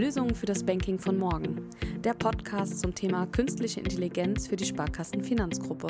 Lösungen 0.00 0.34
für 0.34 0.46
das 0.46 0.64
Banking 0.64 0.98
von 0.98 1.18
morgen. 1.18 1.68
Der 1.98 2.14
Podcast 2.14 2.80
zum 2.80 2.94
Thema 2.94 3.26
künstliche 3.26 3.80
Intelligenz 3.80 4.48
für 4.48 4.56
die 4.56 4.64
Sparkassenfinanzgruppe. 4.64 5.88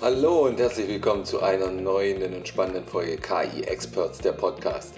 Hallo 0.00 0.46
und 0.46 0.58
herzlich 0.58 0.88
willkommen 0.88 1.26
zu 1.26 1.42
einer 1.42 1.70
neuen 1.70 2.34
und 2.34 2.48
spannenden 2.48 2.86
Folge 2.86 3.18
KI 3.18 3.64
Experts, 3.64 4.20
der 4.20 4.32
Podcast. 4.32 4.94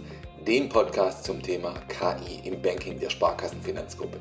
Dem 0.46 0.68
Podcast 0.68 1.24
zum 1.24 1.42
Thema 1.42 1.74
KI 1.88 2.48
im 2.48 2.62
Banking 2.62 3.00
der 3.00 3.10
Sparkassenfinanzgruppe. 3.10 4.18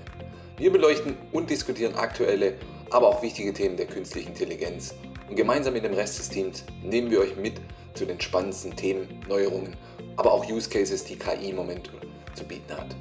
Wir 0.58 0.72
beleuchten 0.72 1.16
und 1.32 1.48
diskutieren 1.48 1.94
aktuelle, 1.94 2.56
aber 2.90 3.08
auch 3.08 3.22
wichtige 3.22 3.54
Themen 3.54 3.78
der 3.78 3.86
künstlichen 3.86 4.30
Intelligenz 4.30 4.96
und 5.32 5.38
gemeinsam 5.38 5.72
mit 5.74 5.86
dem 5.86 5.94
Rest 5.94 6.20
des 6.20 6.28
Teams 6.28 6.66
nehmen 6.84 7.10
wir 7.10 7.22
euch 7.22 7.38
mit 7.38 7.54
zu 7.94 8.06
den 8.06 8.20
spannendsten 8.20 8.76
Themen, 8.76 9.08
Neuerungen, 9.30 9.78
aber 10.18 10.34
auch 10.34 10.46
Use 10.46 10.70
Cases, 10.70 11.06
die 11.06 11.16
KI 11.16 11.52
im 11.52 11.56
Moment 11.56 11.90
zu 12.36 12.44
bieten 12.44 12.74
hat. 12.76 12.94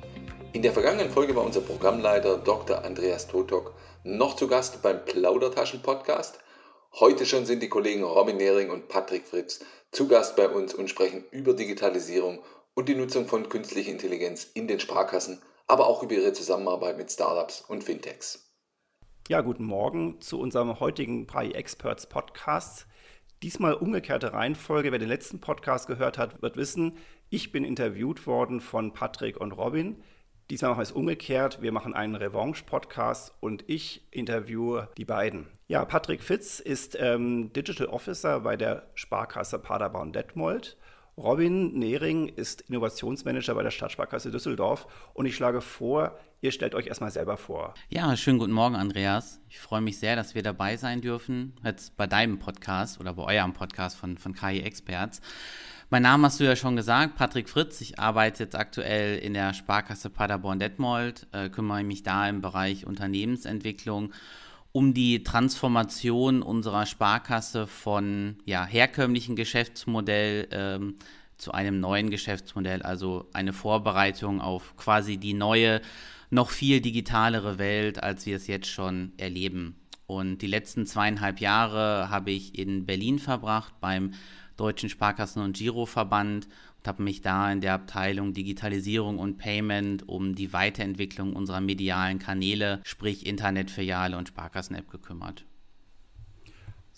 In 0.53 0.63
der 0.63 0.73
vergangenen 0.73 1.11
Folge 1.11 1.35
war 1.35 1.45
unser 1.45 1.61
Programmleiter 1.61 2.39
Dr. 2.39 2.85
Andreas 2.85 3.27
Totok 3.27 3.75
noch 4.05 4.37
zu 4.37 4.47
Gast 4.47 4.81
beim 4.81 5.05
Plaudertaschen 5.05 5.83
Podcast. 5.83 6.39
Heute 7.01 7.27
schon 7.27 7.47
sind 7.47 7.65
die 7.65 7.69
Kollegen 7.69 8.05
Robin 8.05 8.37
Nehring 8.37 8.71
und 8.71 8.87
Patrick 8.87 9.27
Fritz 9.27 9.59
zu 9.91 10.07
Gast 10.07 10.37
bei 10.37 10.49
uns 10.49 10.73
und 10.73 10.89
sprechen 10.89 11.25
über 11.33 11.53
Digitalisierung 11.53 12.39
und 12.75 12.89
die 12.89 12.95
Nutzung 12.95 13.27
von 13.27 13.49
künstlicher 13.49 13.91
Intelligenz 13.91 14.47
in 14.55 14.69
den 14.69 14.79
Sparkassen, 14.79 15.43
aber 15.67 15.89
auch 15.89 16.05
über 16.05 16.15
ihre 16.15 16.33
Zusammenarbeit 16.33 16.97
mit 16.97 17.11
Startups 17.11 17.65
und 17.67 17.83
Fintechs. 17.83 18.50
Ja, 19.31 19.43
guten 19.43 19.63
Morgen 19.63 20.21
zu 20.21 20.41
unserem 20.41 20.81
heutigen 20.81 21.29
Pi 21.29 21.53
Experts 21.53 22.09
Podcast. 22.09 22.89
Diesmal 23.45 23.75
umgekehrte 23.75 24.33
Reihenfolge. 24.33 24.91
Wer 24.91 24.99
den 24.99 25.09
letzten 25.09 25.41
Podcast 25.41 25.87
gehört 25.87 26.19
hat, 26.19 26.43
wird 26.43 26.57
wissen, 26.57 26.97
ich 27.29 27.53
bin 27.53 27.63
interviewt 27.63 28.27
worden 28.27 28.61
von 28.61 28.93
Patrick 28.93 29.41
und 29.41 29.53
Robin. 29.53 30.03
Diesmal 30.51 30.73
machen 30.73 30.81
wir 30.81 30.83
es 30.83 30.91
umgekehrt. 30.91 31.63
Wir 31.63 31.71
machen 31.71 31.95
einen 31.95 32.17
Revanche-Podcast 32.17 33.33
und 33.39 33.63
ich 33.69 34.05
interviewe 34.11 34.89
die 34.97 35.05
beiden. 35.05 35.47
Ja, 35.69 35.85
Patrick 35.85 36.25
Fitz 36.25 36.59
ist 36.59 36.99
ähm, 36.99 37.53
Digital 37.53 37.87
Officer 37.87 38.41
bei 38.41 38.57
der 38.57 38.91
Sparkasse 38.95 39.61
Paderborn-Detmold. 39.61 40.77
Robin 41.23 41.79
Nehring 41.79 42.29
ist 42.29 42.63
Innovationsmanager 42.63 43.55
bei 43.55 43.63
der 43.63 43.71
Stadtsparkasse 43.71 44.31
Düsseldorf 44.31 44.87
und 45.13 45.27
ich 45.27 45.37
schlage 45.37 45.61
vor, 45.61 46.19
ihr 46.41 46.51
stellt 46.51 46.75
euch 46.75 46.87
erstmal 46.87 47.11
selber 47.11 47.37
vor. 47.37 47.75
Ja, 47.91 48.17
schönen 48.17 48.39
guten 48.39 48.53
Morgen, 48.53 48.75
Andreas. 48.75 49.39
Ich 49.51 49.59
freue 49.59 49.83
mich 49.83 49.99
sehr, 49.99 50.17
dass 50.17 50.35
wir 50.35 50.43
dabei 50.43 50.79
sein 50.79 51.03
dürfen, 51.03 51.53
jetzt 51.63 51.95
bei 51.99 52.07
deinem 52.07 52.39
Podcast 52.39 53.01
oder 53.01 53.13
bei 53.13 53.37
eurem 53.37 53.53
Podcast 53.53 53.99
von, 53.99 54.17
von 54.17 54.33
KI 54.33 54.61
Experts. 54.61 55.21
Mein 55.91 56.05
Name 56.05 56.27
hast 56.27 56.41
du 56.41 56.45
ja 56.45 56.57
schon 56.57 56.75
gesagt, 56.75 57.17
Patrick 57.17 57.51
Fritz. 57.51 57.83
Ich 57.83 57.99
arbeite 57.99 58.45
jetzt 58.45 58.57
aktuell 58.57 59.19
in 59.19 59.35
der 59.35 59.53
Sparkasse 59.53 60.09
Paderborn-Detmold, 60.09 61.27
äh, 61.33 61.51
kümmere 61.51 61.85
mich 61.85 62.03
da 62.03 62.31
im 62.31 62.41
Bereich 62.41 62.87
Unternehmensentwicklung 62.87 64.15
um 64.73 64.95
die 64.95 65.25
Transformation 65.25 66.43
unserer 66.43 66.87
Sparkasse 66.87 67.67
von 67.67 68.37
ja, 68.45 68.65
herkömmlichen 68.65 69.37
Geschäftsmodell 69.37 70.49
ähm, 70.53 70.97
zu 71.37 71.53
einem 71.53 71.81
neuen 71.81 72.11
Geschäftsmodell, 72.11 72.83
also 72.83 73.29
eine 73.33 73.53
Vorbereitung 73.53 74.41
auf 74.41 74.77
quasi 74.77 75.17
die 75.17 75.35
neue, 75.35 75.81
noch 76.29 76.51
viel 76.51 76.81
digitalere 76.81 77.59
Welt, 77.59 78.03
als 78.03 78.27
wir 78.27 78.37
es 78.37 78.47
jetzt 78.47 78.69
schon 78.69 79.13
erleben. 79.17 79.75
Und 80.07 80.39
die 80.39 80.47
letzten 80.47 80.87
zweieinhalb 80.87 81.41
Jahre 81.41 82.11
habe 82.11 82.31
ich 82.31 82.59
in 82.59 82.85
Berlin 82.85 83.19
verbracht 83.19 83.75
beim 83.81 84.13
Deutschen 84.57 84.91
Sparkassen- 84.91 85.43
und 85.43 85.57
Giroverband 85.57 86.47
habe 86.89 87.03
mich 87.03 87.21
da 87.21 87.51
in 87.53 87.61
der 87.61 87.75
Abteilung 87.75 88.33
Digitalisierung 88.33 89.19
und 89.19 89.39
Payment 89.39 90.09
um 90.09 90.35
die 90.35 90.53
Weiterentwicklung 90.53 91.35
unserer 91.35 91.61
medialen 91.61 92.19
Kanäle, 92.19 92.81
sprich 92.85 93.27
Internetfiliale 93.27 94.17
und 94.17 94.29
Sparkassen-App 94.29 94.91
gekümmert. 94.91 95.45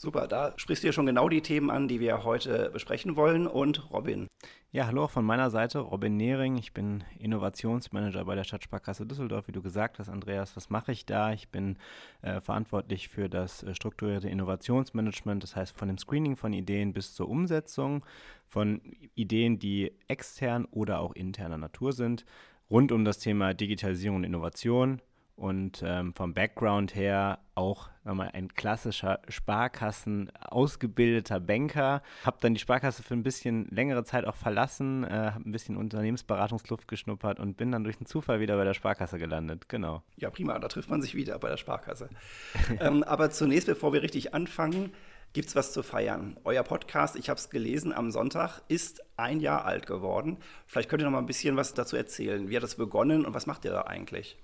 Super, 0.02 0.26
da 0.26 0.52
sprichst 0.56 0.82
du 0.82 0.88
ja 0.88 0.92
schon 0.92 1.06
genau 1.06 1.28
die 1.28 1.42
Themen 1.42 1.70
an, 1.70 1.86
die 1.86 2.00
wir 2.00 2.24
heute 2.24 2.70
besprechen 2.72 3.14
wollen. 3.14 3.46
Und 3.46 3.92
Robin. 3.92 4.26
Ja, 4.72 4.88
hallo 4.88 5.04
auch 5.04 5.10
von 5.12 5.24
meiner 5.24 5.48
Seite, 5.48 5.78
Robin 5.78 6.16
Nehring. 6.16 6.56
Ich 6.56 6.72
bin 6.72 7.04
Innovationsmanager 7.20 8.24
bei 8.24 8.34
der 8.34 8.42
Stadtsparkasse 8.42 9.06
Düsseldorf, 9.06 9.46
wie 9.46 9.52
du 9.52 9.62
gesagt 9.62 10.00
hast, 10.00 10.08
Andreas. 10.08 10.56
Was 10.56 10.70
mache 10.70 10.90
ich 10.90 11.06
da? 11.06 11.32
Ich 11.32 11.50
bin 11.50 11.76
äh, 12.22 12.40
verantwortlich 12.40 13.10
für 13.10 13.28
das 13.28 13.62
äh, 13.62 13.76
strukturierte 13.76 14.28
Innovationsmanagement, 14.28 15.40
das 15.44 15.54
heißt 15.54 15.78
von 15.78 15.86
dem 15.86 15.98
Screening 15.98 16.34
von 16.34 16.52
Ideen 16.52 16.92
bis 16.92 17.14
zur 17.14 17.28
Umsetzung 17.28 18.04
von 18.48 18.80
Ideen, 19.14 19.60
die 19.60 19.92
extern 20.08 20.64
oder 20.72 20.98
auch 20.98 21.14
interner 21.14 21.58
Natur 21.58 21.92
sind, 21.92 22.24
rund 22.68 22.90
um 22.90 23.04
das 23.04 23.20
Thema 23.20 23.54
Digitalisierung 23.54 24.16
und 24.16 24.24
Innovation 24.24 25.00
und 25.36 25.82
ähm, 25.84 26.14
vom 26.14 26.34
Background 26.34 26.94
her 26.94 27.38
auch 27.54 27.88
mal, 28.04 28.30
ein 28.32 28.48
klassischer 28.48 29.20
Sparkassen 29.28 30.30
ausgebildeter 30.40 31.40
Banker. 31.40 32.02
Habe 32.24 32.38
dann 32.40 32.54
die 32.54 32.60
Sparkasse 32.60 33.02
für 33.02 33.14
ein 33.14 33.22
bisschen 33.22 33.66
längere 33.70 34.04
Zeit 34.04 34.24
auch 34.24 34.36
verlassen, 34.36 35.04
äh, 35.04 35.32
habe 35.32 35.48
ein 35.48 35.52
bisschen 35.52 35.76
Unternehmensberatungsluft 35.76 36.88
geschnuppert 36.88 37.40
und 37.40 37.56
bin 37.56 37.72
dann 37.72 37.84
durch 37.84 37.96
den 37.96 38.06
Zufall 38.06 38.40
wieder 38.40 38.56
bei 38.56 38.64
der 38.64 38.74
Sparkasse 38.74 39.18
gelandet. 39.18 39.68
Genau. 39.68 40.02
Ja, 40.16 40.30
prima, 40.30 40.58
da 40.58 40.68
trifft 40.68 40.90
man 40.90 41.02
sich 41.02 41.14
wieder 41.14 41.38
bei 41.38 41.48
der 41.48 41.56
Sparkasse. 41.56 42.08
ähm, 42.80 43.02
aber 43.02 43.30
zunächst, 43.30 43.66
bevor 43.66 43.92
wir 43.92 44.02
richtig 44.02 44.34
anfangen, 44.34 44.92
gibt 45.32 45.48
es 45.48 45.56
was 45.56 45.72
zu 45.72 45.82
feiern. 45.82 46.36
Euer 46.44 46.62
Podcast, 46.62 47.16
ich 47.16 47.30
habe 47.30 47.38
es 47.38 47.48
gelesen 47.48 47.92
am 47.92 48.10
Sonntag, 48.10 48.60
ist 48.68 49.02
ein 49.16 49.40
Jahr 49.40 49.64
alt 49.64 49.86
geworden. 49.86 50.38
Vielleicht 50.66 50.90
könnt 50.90 51.00
ihr 51.00 51.06
noch 51.06 51.12
mal 51.12 51.18
ein 51.18 51.26
bisschen 51.26 51.56
was 51.56 51.72
dazu 51.72 51.96
erzählen. 51.96 52.50
Wie 52.50 52.56
hat 52.56 52.62
das 52.62 52.74
begonnen 52.74 53.24
und 53.24 53.34
was 53.34 53.46
macht 53.46 53.64
ihr 53.64 53.70
da 53.70 53.82
eigentlich? 53.82 54.36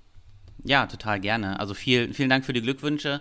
Ja, 0.64 0.86
total 0.86 1.20
gerne. 1.20 1.60
Also 1.60 1.74
viel, 1.74 2.12
vielen 2.12 2.30
Dank 2.30 2.44
für 2.44 2.52
die 2.52 2.62
Glückwünsche. 2.62 3.20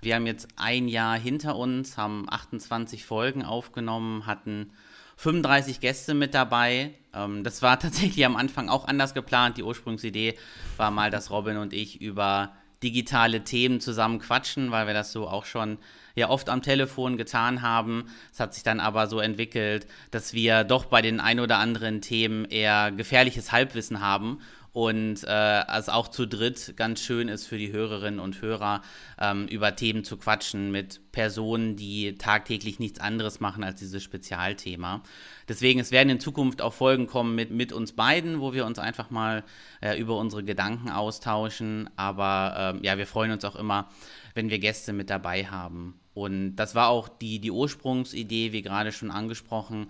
Wir 0.00 0.14
haben 0.14 0.26
jetzt 0.26 0.48
ein 0.56 0.88
Jahr 0.88 1.18
hinter 1.18 1.56
uns, 1.56 1.96
haben 1.96 2.26
28 2.28 3.04
Folgen 3.04 3.44
aufgenommen, 3.44 4.26
hatten 4.26 4.70
35 5.16 5.80
Gäste 5.80 6.14
mit 6.14 6.34
dabei. 6.34 6.94
Ähm, 7.12 7.44
das 7.44 7.62
war 7.62 7.78
tatsächlich 7.80 8.24
am 8.24 8.36
Anfang 8.36 8.68
auch 8.68 8.86
anders 8.86 9.14
geplant. 9.14 9.56
Die 9.56 9.62
Ursprungsidee 9.62 10.38
war 10.76 10.90
mal, 10.90 11.10
dass 11.10 11.30
Robin 11.30 11.56
und 11.56 11.72
ich 11.72 12.00
über 12.00 12.52
digitale 12.82 13.42
Themen 13.42 13.80
zusammen 13.80 14.20
quatschen, 14.20 14.70
weil 14.70 14.86
wir 14.86 14.94
das 14.94 15.10
so 15.10 15.26
auch 15.26 15.46
schon 15.46 15.78
ja 16.14 16.28
oft 16.28 16.48
am 16.48 16.62
Telefon 16.62 17.16
getan 17.16 17.62
haben. 17.62 18.06
Es 18.32 18.38
hat 18.38 18.54
sich 18.54 18.62
dann 18.62 18.78
aber 18.78 19.08
so 19.08 19.18
entwickelt, 19.18 19.86
dass 20.12 20.32
wir 20.32 20.62
doch 20.62 20.84
bei 20.84 21.02
den 21.02 21.18
ein 21.18 21.40
oder 21.40 21.58
anderen 21.58 22.00
Themen 22.00 22.44
eher 22.44 22.92
gefährliches 22.92 23.50
Halbwissen 23.50 24.00
haben 24.00 24.38
und 24.78 25.24
äh, 25.24 25.62
es 25.76 25.88
auch 25.88 26.06
zu 26.06 26.24
dritt 26.24 26.74
ganz 26.76 27.00
schön 27.00 27.26
ist 27.26 27.48
für 27.48 27.58
die 27.58 27.72
Hörerinnen 27.72 28.20
und 28.20 28.40
Hörer, 28.40 28.82
ähm, 29.20 29.48
über 29.48 29.74
Themen 29.74 30.04
zu 30.04 30.16
quatschen 30.16 30.70
mit 30.70 31.00
Personen, 31.10 31.74
die 31.74 32.14
tagtäglich 32.16 32.78
nichts 32.78 33.00
anderes 33.00 33.40
machen 33.40 33.64
als 33.64 33.80
dieses 33.80 34.04
Spezialthema. 34.04 35.02
Deswegen, 35.48 35.80
es 35.80 35.90
werden 35.90 36.10
in 36.10 36.20
Zukunft 36.20 36.62
auch 36.62 36.74
Folgen 36.74 37.08
kommen 37.08 37.34
mit, 37.34 37.50
mit 37.50 37.72
uns 37.72 37.90
beiden, 37.90 38.40
wo 38.40 38.52
wir 38.52 38.66
uns 38.66 38.78
einfach 38.78 39.10
mal 39.10 39.42
äh, 39.80 39.98
über 39.98 40.16
unsere 40.16 40.44
Gedanken 40.44 40.90
austauschen. 40.90 41.90
Aber 41.96 42.76
äh, 42.80 42.86
ja, 42.86 42.98
wir 42.98 43.08
freuen 43.08 43.32
uns 43.32 43.44
auch 43.44 43.56
immer, 43.56 43.88
wenn 44.34 44.48
wir 44.48 44.60
Gäste 44.60 44.92
mit 44.92 45.10
dabei 45.10 45.46
haben. 45.46 45.98
Und 46.14 46.54
das 46.54 46.76
war 46.76 46.86
auch 46.86 47.08
die, 47.08 47.40
die 47.40 47.50
Ursprungsidee, 47.50 48.52
wie 48.52 48.62
gerade 48.62 48.92
schon 48.92 49.10
angesprochen, 49.10 49.88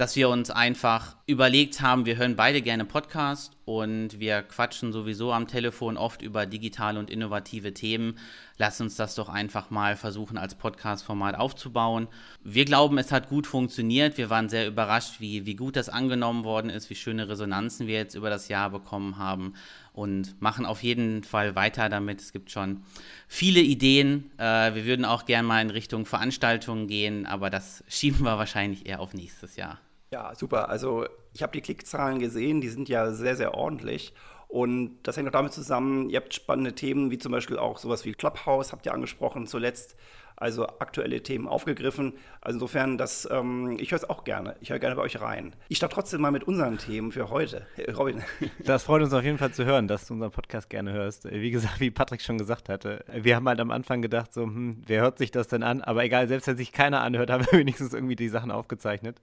dass 0.00 0.16
wir 0.16 0.30
uns 0.30 0.50
einfach 0.50 1.16
überlegt 1.26 1.82
haben, 1.82 2.06
wir 2.06 2.16
hören 2.16 2.34
beide 2.34 2.62
gerne 2.62 2.86
Podcast 2.86 3.52
und 3.78 4.18
wir 4.18 4.42
quatschen 4.42 4.92
sowieso 4.92 5.32
am 5.32 5.46
Telefon 5.46 5.96
oft 5.96 6.22
über 6.22 6.44
digitale 6.44 6.98
und 6.98 7.08
innovative 7.08 7.72
Themen. 7.72 8.18
Lass 8.58 8.80
uns 8.80 8.96
das 8.96 9.14
doch 9.14 9.28
einfach 9.28 9.70
mal 9.70 9.96
versuchen, 9.96 10.38
als 10.38 10.56
Podcast-Format 10.56 11.36
aufzubauen. 11.36 12.08
Wir 12.42 12.64
glauben, 12.64 12.98
es 12.98 13.12
hat 13.12 13.28
gut 13.28 13.46
funktioniert. 13.46 14.18
Wir 14.18 14.28
waren 14.28 14.48
sehr 14.48 14.66
überrascht, 14.66 15.20
wie, 15.20 15.46
wie 15.46 15.54
gut 15.54 15.76
das 15.76 15.88
angenommen 15.88 16.42
worden 16.42 16.68
ist, 16.68 16.90
wie 16.90 16.96
schöne 16.96 17.28
Resonanzen 17.28 17.86
wir 17.86 17.94
jetzt 17.94 18.16
über 18.16 18.28
das 18.28 18.48
Jahr 18.48 18.70
bekommen 18.70 19.18
haben 19.18 19.54
und 19.92 20.42
machen 20.42 20.66
auf 20.66 20.82
jeden 20.82 21.22
Fall 21.22 21.54
weiter 21.54 21.88
damit. 21.88 22.20
Es 22.20 22.32
gibt 22.32 22.50
schon 22.50 22.82
viele 23.28 23.60
Ideen. 23.60 24.32
Äh, 24.36 24.74
wir 24.74 24.84
würden 24.84 25.04
auch 25.04 25.26
gerne 25.26 25.46
mal 25.46 25.62
in 25.62 25.70
Richtung 25.70 26.06
Veranstaltungen 26.06 26.88
gehen, 26.88 27.24
aber 27.24 27.50
das 27.50 27.84
schieben 27.86 28.24
wir 28.24 28.36
wahrscheinlich 28.36 28.86
eher 28.86 28.98
auf 28.98 29.14
nächstes 29.14 29.54
Jahr. 29.54 29.78
Ja, 30.12 30.34
super. 30.34 30.68
Also 30.68 31.06
ich 31.32 31.42
habe 31.42 31.52
die 31.52 31.60
Klickzahlen 31.60 32.18
gesehen, 32.18 32.60
die 32.60 32.68
sind 32.68 32.88
ja 32.88 33.12
sehr, 33.12 33.36
sehr 33.36 33.54
ordentlich. 33.54 34.12
Und 34.48 34.98
das 35.04 35.16
hängt 35.16 35.28
auch 35.28 35.32
damit 35.32 35.52
zusammen, 35.52 36.10
ihr 36.10 36.18
habt 36.18 36.34
spannende 36.34 36.74
Themen, 36.74 37.12
wie 37.12 37.18
zum 37.18 37.30
Beispiel 37.30 37.56
auch 37.58 37.78
sowas 37.78 38.04
wie 38.04 38.12
Clubhouse, 38.12 38.72
habt 38.72 38.84
ihr 38.86 38.92
angesprochen 38.92 39.46
zuletzt 39.46 39.94
also 40.40 40.66
aktuelle 40.66 41.22
Themen 41.22 41.46
aufgegriffen. 41.46 42.14
Also 42.40 42.56
insofern, 42.56 42.98
das, 42.98 43.28
ähm, 43.30 43.76
ich 43.78 43.92
höre 43.92 43.98
es 43.98 44.08
auch 44.08 44.24
gerne. 44.24 44.56
Ich 44.60 44.70
höre 44.70 44.78
gerne 44.78 44.96
bei 44.96 45.02
euch 45.02 45.20
rein. 45.20 45.54
Ich 45.68 45.76
starte 45.76 45.94
trotzdem 45.94 46.22
mal 46.22 46.32
mit 46.32 46.44
unseren 46.44 46.78
Themen 46.78 47.12
für 47.12 47.30
heute. 47.30 47.66
Robin. 47.96 48.22
Das 48.64 48.84
freut 48.84 49.02
uns 49.02 49.12
auf 49.12 49.22
jeden 49.22 49.38
Fall 49.38 49.52
zu 49.52 49.64
hören, 49.64 49.88
dass 49.88 50.06
du 50.06 50.14
unseren 50.14 50.30
Podcast 50.30 50.70
gerne 50.70 50.92
hörst. 50.92 51.30
Wie 51.30 51.50
gesagt, 51.50 51.80
wie 51.80 51.90
Patrick 51.90 52.22
schon 52.22 52.38
gesagt 52.38 52.68
hatte, 52.68 53.04
wir 53.12 53.36
haben 53.36 53.48
halt 53.48 53.60
am 53.60 53.70
Anfang 53.70 54.02
gedacht, 54.02 54.32
so, 54.32 54.42
hm, 54.42 54.82
wer 54.86 55.02
hört 55.02 55.18
sich 55.18 55.30
das 55.30 55.48
denn 55.48 55.62
an? 55.62 55.82
Aber 55.82 56.04
egal, 56.04 56.28
selbst 56.28 56.46
wenn 56.46 56.56
sich 56.56 56.72
keiner 56.72 57.02
anhört, 57.02 57.30
haben 57.30 57.46
wir 57.50 57.58
wenigstens 57.58 57.92
irgendwie 57.92 58.16
die 58.16 58.28
Sachen 58.28 58.50
aufgezeichnet. 58.50 59.20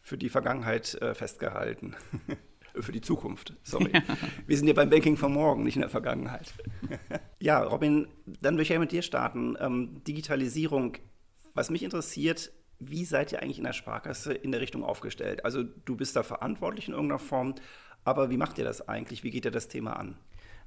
Für 0.00 0.16
die 0.16 0.30
Vergangenheit 0.30 0.94
äh, 1.02 1.14
festgehalten 1.14 1.94
für 2.82 2.92
die 2.92 3.00
Zukunft. 3.00 3.54
Sorry. 3.62 3.90
Ja. 3.92 4.02
Wir 4.46 4.56
sind 4.56 4.68
ja 4.68 4.74
beim 4.74 4.90
Banking 4.90 5.16
von 5.16 5.32
morgen, 5.32 5.64
nicht 5.64 5.76
in 5.76 5.82
der 5.82 5.90
Vergangenheit. 5.90 6.52
ja, 7.40 7.62
Robin, 7.62 8.08
dann 8.40 8.54
würde 8.54 8.62
ich 8.62 8.68
ja 8.68 8.78
mit 8.78 8.92
dir 8.92 9.02
starten. 9.02 9.56
Ähm, 9.60 10.02
Digitalisierung. 10.04 10.96
Was 11.54 11.70
mich 11.70 11.82
interessiert, 11.82 12.52
wie 12.78 13.04
seid 13.04 13.32
ihr 13.32 13.42
eigentlich 13.42 13.58
in 13.58 13.64
der 13.64 13.72
Sparkasse 13.72 14.32
in 14.32 14.52
der 14.52 14.60
Richtung 14.60 14.84
aufgestellt? 14.84 15.44
Also 15.44 15.62
du 15.62 15.96
bist 15.96 16.14
da 16.14 16.22
verantwortlich 16.22 16.88
in 16.88 16.94
irgendeiner 16.94 17.18
Form, 17.18 17.54
aber 18.04 18.30
wie 18.30 18.36
macht 18.36 18.58
ihr 18.58 18.64
das 18.64 18.88
eigentlich? 18.88 19.24
Wie 19.24 19.30
geht 19.30 19.44
ihr 19.44 19.50
das 19.50 19.68
Thema 19.68 19.94
an? 19.94 20.16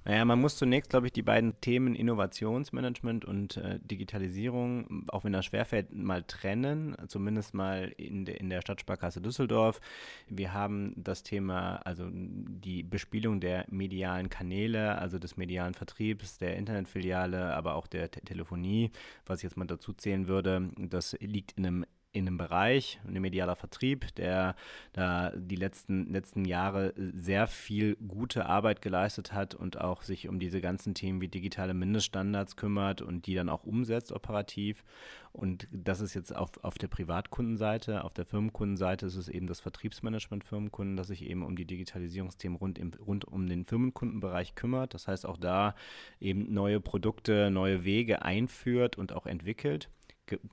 Naja, 0.03 0.25
man 0.25 0.39
muss 0.39 0.57
zunächst, 0.57 0.89
glaube 0.89 1.07
ich, 1.07 1.13
die 1.13 1.21
beiden 1.21 1.59
Themen 1.61 1.93
Innovationsmanagement 1.93 3.23
und 3.23 3.57
äh, 3.57 3.79
Digitalisierung, 3.79 5.05
auch 5.09 5.23
wenn 5.23 5.33
das 5.33 5.45
schwerfällt, 5.45 5.93
mal 5.93 6.23
trennen, 6.23 6.95
zumindest 7.07 7.53
mal 7.53 7.93
in, 7.97 8.25
de, 8.25 8.35
in 8.35 8.49
der 8.49 8.61
Stadtsparkasse 8.61 9.21
Düsseldorf. 9.21 9.79
Wir 10.27 10.53
haben 10.53 10.93
das 10.97 11.21
Thema, 11.21 11.75
also 11.85 12.09
die 12.11 12.81
Bespielung 12.81 13.39
der 13.39 13.65
medialen 13.69 14.29
Kanäle, 14.29 14.97
also 14.97 15.19
des 15.19 15.37
medialen 15.37 15.75
Vertriebs, 15.75 16.39
der 16.39 16.55
Internetfiliale, 16.55 17.53
aber 17.53 17.75
auch 17.75 17.85
der 17.85 18.09
Te 18.09 18.21
Telefonie, 18.21 18.91
was 19.25 19.39
ich 19.39 19.43
jetzt 19.43 19.57
mal 19.57 19.65
dazu 19.65 19.93
zählen 19.93 20.27
würde, 20.27 20.69
das 20.77 21.15
liegt 21.19 21.53
in 21.53 21.65
einem 21.65 21.85
in 22.13 22.27
einem 22.27 22.37
Bereich, 22.37 22.99
ein 23.07 23.21
medialer 23.21 23.55
Vertrieb, 23.55 24.13
der 24.15 24.55
da 24.93 25.31
die 25.35 25.55
letzten, 25.55 26.11
letzten 26.11 26.45
Jahre 26.45 26.93
sehr 26.97 27.47
viel 27.47 27.95
gute 27.95 28.45
Arbeit 28.47 28.81
geleistet 28.81 29.33
hat 29.33 29.55
und 29.55 29.79
auch 29.79 30.01
sich 30.01 30.27
um 30.27 30.39
diese 30.39 30.61
ganzen 30.61 30.93
Themen 30.93 31.21
wie 31.21 31.29
digitale 31.29 31.73
Mindeststandards 31.73 32.57
kümmert 32.57 33.01
und 33.01 33.27
die 33.27 33.35
dann 33.35 33.49
auch 33.49 33.63
umsetzt 33.63 34.11
operativ. 34.11 34.83
Und 35.31 35.69
das 35.71 36.01
ist 36.01 36.13
jetzt 36.13 36.35
auf, 36.35 36.61
auf 36.63 36.77
der 36.77 36.89
Privatkundenseite, 36.89 38.03
auf 38.03 38.13
der 38.13 38.25
Firmenkundenseite 38.25 39.05
ist 39.05 39.15
es 39.15 39.29
eben 39.29 39.47
das 39.47 39.61
Vertriebsmanagement 39.61 40.43
Firmenkunden, 40.43 40.97
das 40.97 41.07
sich 41.07 41.23
eben 41.23 41.43
um 41.43 41.55
die 41.55 41.65
Digitalisierungsthemen 41.65 42.57
rund, 42.57 42.77
im, 42.77 42.91
rund 43.05 43.23
um 43.23 43.47
den 43.47 43.65
Firmenkundenbereich 43.65 44.55
kümmert. 44.55 44.93
Das 44.93 45.07
heißt 45.07 45.25
auch 45.25 45.37
da 45.37 45.75
eben 46.19 46.53
neue 46.53 46.81
Produkte, 46.81 47.49
neue 47.49 47.85
Wege 47.85 48.23
einführt 48.23 48.97
und 48.97 49.13
auch 49.13 49.25
entwickelt 49.25 49.89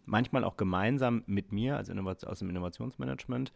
manchmal 0.07 0.45
auch 0.45 0.57
gemeinsam 0.57 1.23
mit 1.27 1.53
mir, 1.53 1.77
also 1.77 1.93
aus 1.93 2.39
dem 2.39 2.51
Innovationsmanagement. 2.51 3.53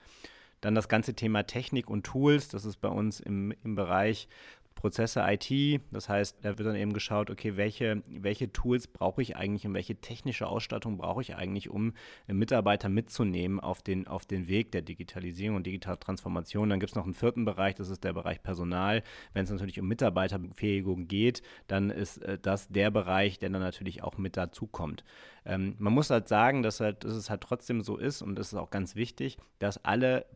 Dann 0.61 0.75
das 0.75 0.89
ganze 0.89 1.15
Thema 1.15 1.43
Technik 1.43 1.91
und 1.91 2.05
Tools, 2.05 2.49
das 2.49 2.65
ist 2.65 2.77
bei 2.77 2.89
uns 2.89 3.19
im, 3.19 3.53
im 3.65 3.75
Bereich 3.75 4.29
Prozesse 4.75 5.23
IT. 5.27 5.81
Das 5.91 6.09
heißt, 6.09 6.39
da 6.43 6.59
wird 6.59 6.67
dann 6.67 6.77
eben 6.77 6.93
geschaut, 6.93 7.31
okay, 7.31 7.57
welche, 7.57 8.03
welche 8.07 8.53
Tools 8.53 8.87
brauche 8.87 9.23
ich 9.23 9.37
eigentlich 9.37 9.67
und 9.67 9.75
welche 9.75 9.97
technische 9.97 10.47
Ausstattung 10.47 10.99
brauche 10.99 11.21
ich 11.21 11.37
eigentlich, 11.37 11.71
um 11.71 11.95
Mitarbeiter 12.27 12.89
mitzunehmen 12.89 13.61
auf 13.61 13.83
den, 13.83 14.07
auf 14.07 14.27
den 14.27 14.49
Weg 14.49 14.73
der 14.73 14.83
Digitalisierung 14.83 15.57
und 15.57 15.67
digitalen 15.67 16.01
Transformation. 16.01 16.71
Dann 16.71 16.81
gibt 16.81 16.93
es 16.93 16.97
noch 16.97 17.05
einen 17.05 17.15
vierten 17.15 17.45
Bereich, 17.45 17.75
das 17.75 17.89
ist 17.89 18.05
der 18.05 18.13
Bereich 18.13 18.43
Personal. 18.43 19.03
Wenn 19.33 19.45
es 19.45 19.51
natürlich 19.51 19.81
um 19.81 19.89
Mitarbeiterbefähigung 19.89 21.09
geht, 21.09 21.43
dann 21.67 21.91
ist 21.91 22.19
äh, 22.19 22.39
das 22.41 22.69
der 22.69 22.91
Bereich, 22.91 23.39
der 23.39 23.51
dann 23.51 23.63
natürlich 23.63 24.03
auch 24.03 24.19
mit 24.19 24.37
dazukommt. 24.37 25.05
Ähm, 25.45 25.75
man 25.79 25.93
muss 25.93 26.11
halt 26.11 26.29
sagen, 26.29 26.63
dass, 26.63 26.81
halt, 26.81 27.05
dass 27.05 27.15
es 27.15 27.31
halt 27.31 27.41
trotzdem 27.41 27.81
so 27.81 27.97
ist 27.97 28.23
und 28.23 28.37
das 28.37 28.53
ist 28.53 28.59
auch 28.59 28.71
ganz 28.71 28.95
wichtig, 28.95 29.39
dass 29.59 29.85
alle 29.85 30.27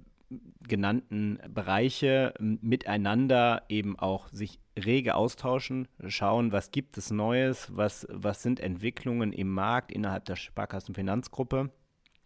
genannten 0.67 1.39
Bereiche 1.49 2.35
miteinander 2.39 3.63
eben 3.69 3.99
auch 3.99 4.29
sich 4.29 4.59
rege 4.79 5.15
austauschen, 5.15 5.89
schauen, 6.07 6.53
was 6.53 6.71
gibt 6.71 6.99
es 6.99 7.11
Neues, 7.11 7.69
was, 7.75 8.07
was 8.11 8.43
sind 8.43 8.61
Entwicklungen 8.61 9.33
im 9.33 9.49
Markt 9.49 9.93
innerhalb 9.93 10.25
der 10.25 10.37
Sparkassenfinanzgruppe 10.37 11.71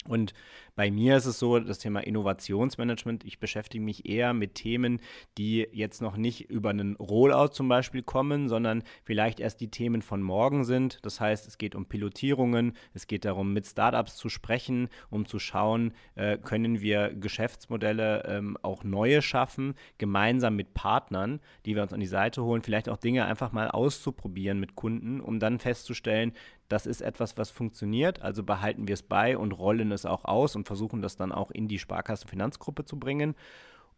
und 0.08 0.32
bei 0.76 0.90
mir 0.90 1.18
ist 1.18 1.26
es 1.26 1.38
so, 1.38 1.58
das 1.58 1.78
Thema 1.78 2.00
Innovationsmanagement, 2.00 3.24
ich 3.24 3.38
beschäftige 3.38 3.84
mich 3.84 4.08
eher 4.08 4.32
mit 4.32 4.54
Themen, 4.54 4.98
die 5.36 5.68
jetzt 5.72 6.00
noch 6.00 6.16
nicht 6.16 6.48
über 6.48 6.70
einen 6.70 6.96
Rollout 6.96 7.48
zum 7.48 7.68
Beispiel 7.68 8.02
kommen, 8.02 8.48
sondern 8.48 8.82
vielleicht 9.04 9.40
erst 9.40 9.60
die 9.60 9.70
Themen 9.70 10.00
von 10.00 10.22
morgen 10.22 10.64
sind. 10.64 11.00
Das 11.02 11.20
heißt, 11.20 11.46
es 11.46 11.58
geht 11.58 11.74
um 11.74 11.84
Pilotierungen, 11.84 12.72
es 12.94 13.06
geht 13.08 13.26
darum, 13.26 13.52
mit 13.52 13.66
Startups 13.66 14.16
zu 14.16 14.30
sprechen, 14.30 14.88
um 15.10 15.26
zu 15.26 15.38
schauen, 15.38 15.92
äh, 16.14 16.38
können 16.38 16.80
wir 16.80 17.12
Geschäftsmodelle 17.12 18.24
ähm, 18.24 18.56
auch 18.62 18.82
neue 18.82 19.20
schaffen, 19.20 19.74
gemeinsam 19.98 20.56
mit 20.56 20.72
Partnern, 20.72 21.40
die 21.66 21.74
wir 21.74 21.82
uns 21.82 21.92
an 21.92 22.00
die 22.00 22.06
Seite 22.06 22.42
holen, 22.42 22.62
vielleicht 22.62 22.88
auch 22.88 22.96
Dinge 22.96 23.26
einfach 23.26 23.52
mal 23.52 23.68
auszuprobieren 23.68 24.58
mit 24.58 24.76
Kunden, 24.76 25.20
um 25.20 25.40
dann 25.40 25.58
festzustellen, 25.58 26.32
das 26.70 26.86
ist 26.86 27.02
etwas, 27.02 27.36
was 27.36 27.50
funktioniert, 27.50 28.22
also 28.22 28.42
behalten 28.42 28.88
wir 28.88 28.94
es 28.94 29.02
bei 29.02 29.36
und 29.36 29.52
rollen 29.52 29.92
es 29.92 30.06
auch 30.06 30.24
aus 30.24 30.56
und 30.56 30.66
versuchen 30.66 31.02
das 31.02 31.16
dann 31.16 31.32
auch 31.32 31.50
in 31.50 31.68
die 31.68 31.78
Sparkassenfinanzgruppe 31.78 32.84
zu 32.84 32.98
bringen. 32.98 33.34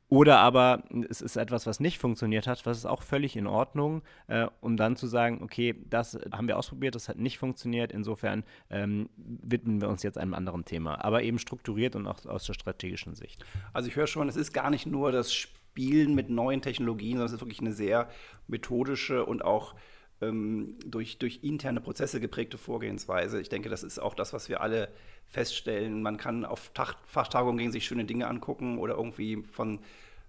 Oder 0.09 0.41
aber 0.41 0.83
es 1.09 1.23
ist 1.23 1.37
etwas, 1.37 1.67
was 1.67 1.81
nicht 1.81 1.99
funktioniert 1.99 2.47
hat, 2.47 2.67
was 2.67 2.77
ist 2.79 2.87
auch 2.87 3.03
völlig 3.03 3.37
in 3.37 3.47
Ordnung, 3.47 4.03
äh, 4.27 4.47
um 4.61 4.77
dann 4.77 4.97
zu 4.97 5.07
sagen, 5.07 5.41
okay, 5.43 5.75
das 5.89 6.19
haben 6.33 6.49
wir 6.49 6.59
ausprobiert, 6.59 6.95
das 6.95 7.09
hat 7.09 7.19
nicht 7.19 7.39
funktioniert, 7.39 7.93
insofern 7.93 8.45
ähm, 8.69 9.09
widmen 9.17 9.81
wir 9.81 9.89
uns 9.89 10.03
jetzt 10.03 10.19
einem 10.19 10.35
anderen 10.35 10.65
Thema, 10.65 11.03
aber 11.03 11.23
eben 11.23 11.39
strukturiert 11.39 11.97
und 11.97 12.07
auch 12.07 12.25
aus 12.27 12.45
der 12.45 12.53
strategischen 12.55 13.15
Sicht. 13.15 13.45
Also 13.73 13.89
ich 13.89 13.97
höre 13.97 14.07
schon, 14.07 14.29
es 14.29 14.37
ist 14.37 14.53
gar 14.53 14.69
nicht 14.69 14.87
nur 14.87 15.13
das 15.13 15.33
Spielen 15.33 16.15
mit 16.15 16.29
neuen 16.29 16.61
Technologien, 16.61 17.13
sondern 17.13 17.27
es 17.27 17.33
ist 17.33 17.41
wirklich 17.41 17.61
eine 17.61 17.73
sehr 17.73 18.09
methodische 18.49 19.25
und 19.25 19.45
auch 19.45 19.75
ähm, 20.23 20.77
durch, 20.87 21.19
durch 21.19 21.41
interne 21.43 21.81
Prozesse 21.81 22.21
geprägte 22.21 22.59
Vorgehensweise. 22.59 23.41
Ich 23.41 23.49
denke, 23.49 23.69
das 23.69 23.83
ist 23.83 23.99
auch 23.99 24.15
das, 24.15 24.33
was 24.33 24.49
wir 24.49 24.61
alle 24.61 24.89
feststellen. 25.27 26.03
Man 26.03 26.17
kann 26.17 26.45
auf 26.45 26.71
Tag 26.75 26.97
Fachtagungen 27.07 27.59
gegen 27.59 27.73
sich 27.73 27.85
schöne 27.85 28.05
Dinge 28.05 28.29
angucken 28.29 28.79
oder 28.79 28.95
irgendwie 28.95 29.43
von 29.43 29.81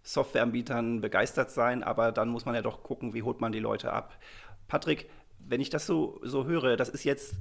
Softwareanbietern 0.03 1.01
begeistert 1.01 1.51
sein, 1.51 1.83
aber 1.83 2.11
dann 2.11 2.29
muss 2.29 2.45
man 2.45 2.55
ja 2.55 2.61
doch 2.61 2.83
gucken, 2.83 3.13
wie 3.13 3.23
holt 3.23 3.39
man 3.39 3.53
die 3.53 3.59
Leute 3.59 3.93
ab. 3.93 4.17
Patrick, 4.67 5.09
wenn 5.39 5.61
ich 5.61 5.69
das 5.69 5.85
so, 5.85 6.19
so 6.23 6.45
höre, 6.45 6.75
das 6.75 6.89
ist 6.89 7.03
jetzt 7.03 7.35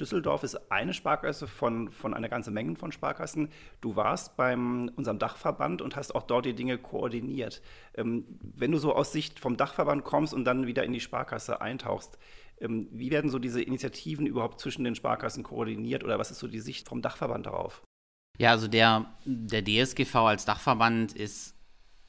Düsseldorf 0.00 0.42
ist 0.42 0.72
eine 0.72 0.92
Sparkasse 0.92 1.46
von, 1.46 1.90
von 1.90 2.14
einer 2.14 2.28
ganzen 2.28 2.52
Menge 2.52 2.76
von 2.76 2.90
Sparkassen. 2.90 3.48
Du 3.80 3.94
warst 3.94 4.36
bei 4.36 4.54
unserem 4.54 5.18
Dachverband 5.18 5.82
und 5.82 5.94
hast 5.94 6.14
auch 6.14 6.24
dort 6.24 6.46
die 6.46 6.54
Dinge 6.54 6.78
koordiniert. 6.78 7.62
Ähm, 7.94 8.24
wenn 8.40 8.72
du 8.72 8.78
so 8.78 8.94
aus 8.94 9.12
Sicht 9.12 9.38
vom 9.38 9.56
Dachverband 9.56 10.04
kommst 10.04 10.34
und 10.34 10.44
dann 10.44 10.66
wieder 10.66 10.84
in 10.84 10.92
die 10.92 11.00
Sparkasse 11.00 11.60
eintauchst, 11.60 12.18
ähm, 12.60 12.88
wie 12.90 13.10
werden 13.10 13.30
so 13.30 13.38
diese 13.38 13.62
Initiativen 13.62 14.26
überhaupt 14.26 14.60
zwischen 14.60 14.84
den 14.84 14.94
Sparkassen 14.94 15.44
koordiniert 15.44 16.02
oder 16.02 16.18
was 16.18 16.30
ist 16.30 16.40
so 16.40 16.48
die 16.48 16.60
Sicht 16.60 16.88
vom 16.88 17.00
Dachverband 17.00 17.46
darauf? 17.46 17.82
Ja, 18.38 18.50
also 18.50 18.66
der, 18.66 19.14
der 19.24 19.64
DSGV 19.64 20.14
als 20.16 20.44
Dachverband 20.44 21.12
ist 21.12 21.54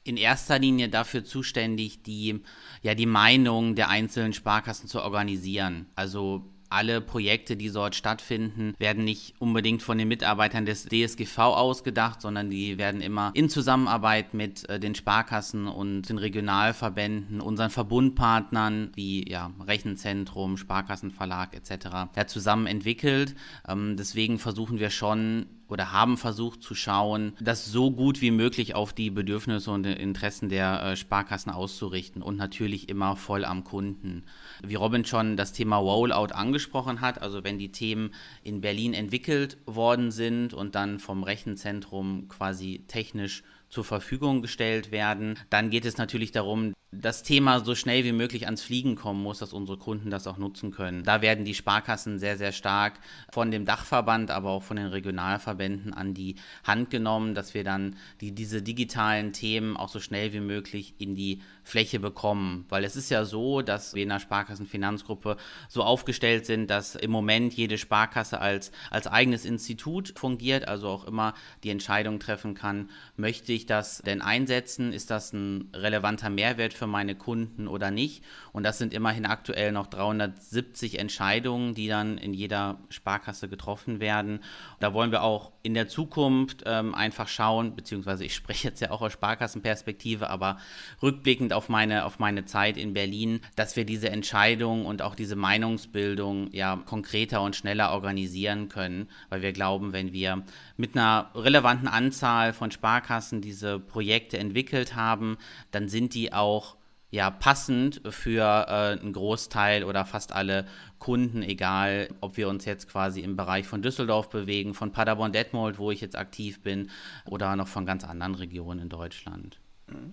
in 0.02 0.16
erster 0.16 0.58
Linie 0.58 0.88
dafür 0.88 1.24
zuständig, 1.24 2.02
die, 2.02 2.42
ja, 2.82 2.94
die 2.94 3.06
Meinung 3.06 3.74
der 3.74 3.88
einzelnen 3.88 4.32
Sparkassen 4.32 4.88
zu 4.88 5.02
organisieren. 5.02 5.86
Also 5.94 6.52
alle 6.70 7.00
Projekte, 7.00 7.56
die 7.56 7.70
dort 7.70 7.94
stattfinden, 7.94 8.74
werden 8.78 9.04
nicht 9.04 9.34
unbedingt 9.38 9.82
von 9.82 9.98
den 9.98 10.08
Mitarbeitern 10.08 10.66
des 10.66 10.86
DSGV 10.86 11.38
ausgedacht, 11.38 12.20
sondern 12.20 12.50
die 12.50 12.78
werden 12.78 13.00
immer 13.00 13.30
in 13.34 13.48
Zusammenarbeit 13.48 14.34
mit 14.34 14.68
äh, 14.68 14.78
den 14.78 14.94
Sparkassen 14.94 15.66
und 15.66 16.08
den 16.08 16.18
Regionalverbänden, 16.18 17.40
unseren 17.40 17.70
Verbundpartnern 17.70 18.92
wie 18.94 19.28
ja, 19.28 19.52
Rechenzentrum, 19.66 20.56
Sparkassenverlag 20.56 21.54
etc. 21.54 21.86
Ja, 22.16 22.26
zusammen 22.26 22.66
entwickelt. 22.66 23.34
Ähm, 23.68 23.96
deswegen 23.96 24.38
versuchen 24.38 24.78
wir 24.78 24.90
schon 24.90 25.46
oder 25.68 25.92
haben 25.92 26.16
versucht 26.16 26.62
zu 26.62 26.74
schauen, 26.74 27.32
das 27.40 27.66
so 27.66 27.90
gut 27.90 28.20
wie 28.20 28.30
möglich 28.30 28.74
auf 28.74 28.92
die 28.92 29.10
Bedürfnisse 29.10 29.70
und 29.70 29.84
Interessen 29.84 30.48
der 30.48 30.82
äh, 30.82 30.96
Sparkassen 30.96 31.50
auszurichten 31.52 32.22
und 32.22 32.36
natürlich 32.36 32.88
immer 32.88 33.16
voll 33.16 33.44
am 33.44 33.64
Kunden. 33.64 34.24
Wie 34.62 34.74
Robin 34.74 35.04
schon 35.04 35.36
das 35.36 35.52
Thema 35.52 35.76
Rollout 35.76 36.32
angesprochen 36.32 37.00
hat, 37.00 37.20
also 37.20 37.44
wenn 37.44 37.58
die 37.58 37.72
Themen 37.72 38.12
in 38.42 38.60
Berlin 38.60 38.94
entwickelt 38.94 39.58
worden 39.66 40.10
sind 40.10 40.54
und 40.54 40.74
dann 40.74 40.98
vom 40.98 41.22
Rechenzentrum 41.22 42.28
quasi 42.28 42.84
technisch 42.88 43.42
zur 43.68 43.84
Verfügung 43.84 44.42
gestellt 44.42 44.92
werden, 44.92 45.38
dann 45.50 45.70
geht 45.70 45.84
es 45.84 45.96
natürlich 45.96 46.30
darum, 46.32 46.74
das 47.00 47.22
Thema 47.22 47.60
so 47.60 47.74
schnell 47.74 48.04
wie 48.04 48.12
möglich 48.12 48.46
ans 48.46 48.62
Fliegen 48.62 48.96
kommen 48.96 49.22
muss, 49.22 49.38
dass 49.38 49.52
unsere 49.52 49.78
Kunden 49.78 50.10
das 50.10 50.26
auch 50.26 50.38
nutzen 50.38 50.70
können. 50.70 51.02
Da 51.04 51.22
werden 51.22 51.44
die 51.44 51.54
Sparkassen 51.54 52.18
sehr, 52.18 52.36
sehr 52.36 52.52
stark 52.52 52.94
von 53.30 53.50
dem 53.50 53.64
Dachverband, 53.64 54.30
aber 54.30 54.50
auch 54.50 54.62
von 54.62 54.76
den 54.76 54.86
Regionalverbänden 54.86 55.94
an 55.94 56.14
die 56.14 56.36
Hand 56.64 56.90
genommen, 56.90 57.34
dass 57.34 57.54
wir 57.54 57.64
dann 57.64 57.96
die, 58.20 58.32
diese 58.32 58.62
digitalen 58.62 59.32
Themen 59.32 59.76
auch 59.76 59.88
so 59.88 60.00
schnell 60.00 60.32
wie 60.32 60.40
möglich 60.40 60.94
in 60.98 61.14
die 61.14 61.40
Fläche 61.64 61.98
bekommen. 61.98 62.64
Weil 62.68 62.84
es 62.84 62.96
ist 62.96 63.10
ja 63.10 63.24
so, 63.24 63.62
dass 63.62 63.94
wir 63.94 64.02
in 64.02 64.08
der 64.08 64.20
Sparkassenfinanzgruppe 64.20 65.36
so 65.68 65.82
aufgestellt 65.82 66.46
sind, 66.46 66.70
dass 66.70 66.94
im 66.94 67.10
Moment 67.10 67.54
jede 67.54 67.78
Sparkasse 67.78 68.40
als, 68.40 68.70
als 68.90 69.06
eigenes 69.06 69.44
Institut 69.44 70.14
fungiert, 70.16 70.68
also 70.68 70.88
auch 70.88 71.04
immer 71.04 71.34
die 71.64 71.70
Entscheidung 71.70 72.20
treffen 72.20 72.54
kann, 72.54 72.90
möchte 73.16 73.52
ich 73.52 73.66
das 73.66 73.98
denn 73.98 74.22
einsetzen? 74.22 74.92
Ist 74.92 75.10
das 75.10 75.32
ein 75.32 75.70
relevanter 75.74 76.30
Mehrwert 76.30 76.72
für 76.72 76.85
meine 76.86 77.14
Kunden 77.14 77.68
oder 77.68 77.90
nicht? 77.90 78.22
Und 78.52 78.64
das 78.64 78.78
sind 78.78 78.94
immerhin 78.94 79.26
aktuell 79.26 79.72
noch 79.72 79.86
370 79.86 80.98
Entscheidungen, 80.98 81.74
die 81.74 81.88
dann 81.88 82.18
in 82.18 82.34
jeder 82.34 82.78
Sparkasse 82.88 83.48
getroffen 83.48 84.00
werden. 84.00 84.40
Da 84.80 84.94
wollen 84.94 85.10
wir 85.10 85.22
auch 85.22 85.52
in 85.62 85.74
der 85.74 85.88
Zukunft 85.88 86.62
ähm, 86.66 86.94
einfach 86.94 87.28
schauen, 87.28 87.76
beziehungsweise 87.76 88.24
ich 88.24 88.34
spreche 88.46 88.68
jetzt 88.68 88.80
ja 88.80 88.90
auch 88.90 89.02
aus 89.02 89.12
Sparkassenperspektive, 89.12 90.30
aber 90.30 90.58
rückblickend 91.02 91.52
auf 91.52 91.68
meine, 91.68 92.04
auf 92.04 92.18
meine 92.18 92.44
Zeit 92.44 92.76
in 92.76 92.94
Berlin, 92.94 93.40
dass 93.56 93.76
wir 93.76 93.84
diese 93.84 94.10
Entscheidung 94.10 94.86
und 94.86 95.02
auch 95.02 95.14
diese 95.14 95.36
Meinungsbildung 95.36 96.52
ja 96.52 96.76
konkreter 96.76 97.42
und 97.42 97.56
schneller 97.56 97.92
organisieren 97.92 98.68
können, 98.68 99.08
weil 99.28 99.42
wir 99.42 99.52
glauben, 99.52 99.92
wenn 99.92 100.12
wir 100.12 100.44
mit 100.76 100.96
einer 100.96 101.30
relevanten 101.34 101.88
Anzahl 101.88 102.52
von 102.52 102.70
Sparkassen 102.70 103.40
diese 103.40 103.78
Projekte 103.78 104.38
entwickelt 104.38 104.94
haben, 104.94 105.36
dann 105.70 105.88
sind 105.88 106.14
die 106.14 106.32
auch 106.32 106.75
ja, 107.16 107.30
passend 107.30 108.02
für 108.10 108.42
äh, 108.42 109.00
einen 109.00 109.14
Großteil 109.14 109.84
oder 109.84 110.04
fast 110.04 110.32
alle 110.32 110.66
Kunden, 110.98 111.40
egal 111.42 112.10
ob 112.20 112.36
wir 112.36 112.46
uns 112.46 112.66
jetzt 112.66 112.90
quasi 112.90 113.22
im 113.22 113.36
Bereich 113.36 113.66
von 113.66 113.80
Düsseldorf 113.80 114.28
bewegen, 114.28 114.74
von 114.74 114.92
Paderborn-Detmold, 114.92 115.78
wo 115.78 115.90
ich 115.90 116.02
jetzt 116.02 116.14
aktiv 116.14 116.60
bin, 116.60 116.90
oder 117.24 117.56
noch 117.56 117.68
von 117.68 117.86
ganz 117.86 118.04
anderen 118.04 118.34
Regionen 118.34 118.80
in 118.80 118.88
Deutschland. 118.90 119.58
Mhm. 119.86 120.12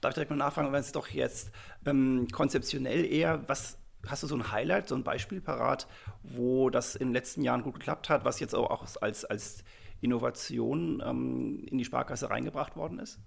Darf 0.00 0.10
ich 0.10 0.14
direkt 0.14 0.30
mal 0.30 0.36
nachfragen, 0.36 0.72
wenn 0.72 0.80
es 0.80 0.90
doch 0.90 1.06
jetzt 1.06 1.52
ähm, 1.86 2.26
konzeptionell 2.32 3.04
eher, 3.04 3.48
was 3.48 3.78
hast 4.04 4.24
du 4.24 4.26
so 4.26 4.34
ein 4.34 4.50
Highlight, 4.50 4.88
so 4.88 4.96
ein 4.96 5.04
Beispiel 5.04 5.40
parat, 5.40 5.86
wo 6.24 6.68
das 6.68 6.96
in 6.96 7.08
den 7.08 7.14
letzten 7.14 7.42
Jahren 7.42 7.62
gut 7.62 7.74
geklappt 7.74 8.08
hat, 8.08 8.24
was 8.24 8.40
jetzt 8.40 8.56
auch 8.56 8.84
als, 9.00 9.24
als 9.24 9.62
Innovation 10.00 11.00
ähm, 11.06 11.64
in 11.64 11.78
die 11.78 11.84
Sparkasse 11.84 12.28
reingebracht 12.28 12.74
worden 12.74 12.98
ist? 12.98 13.20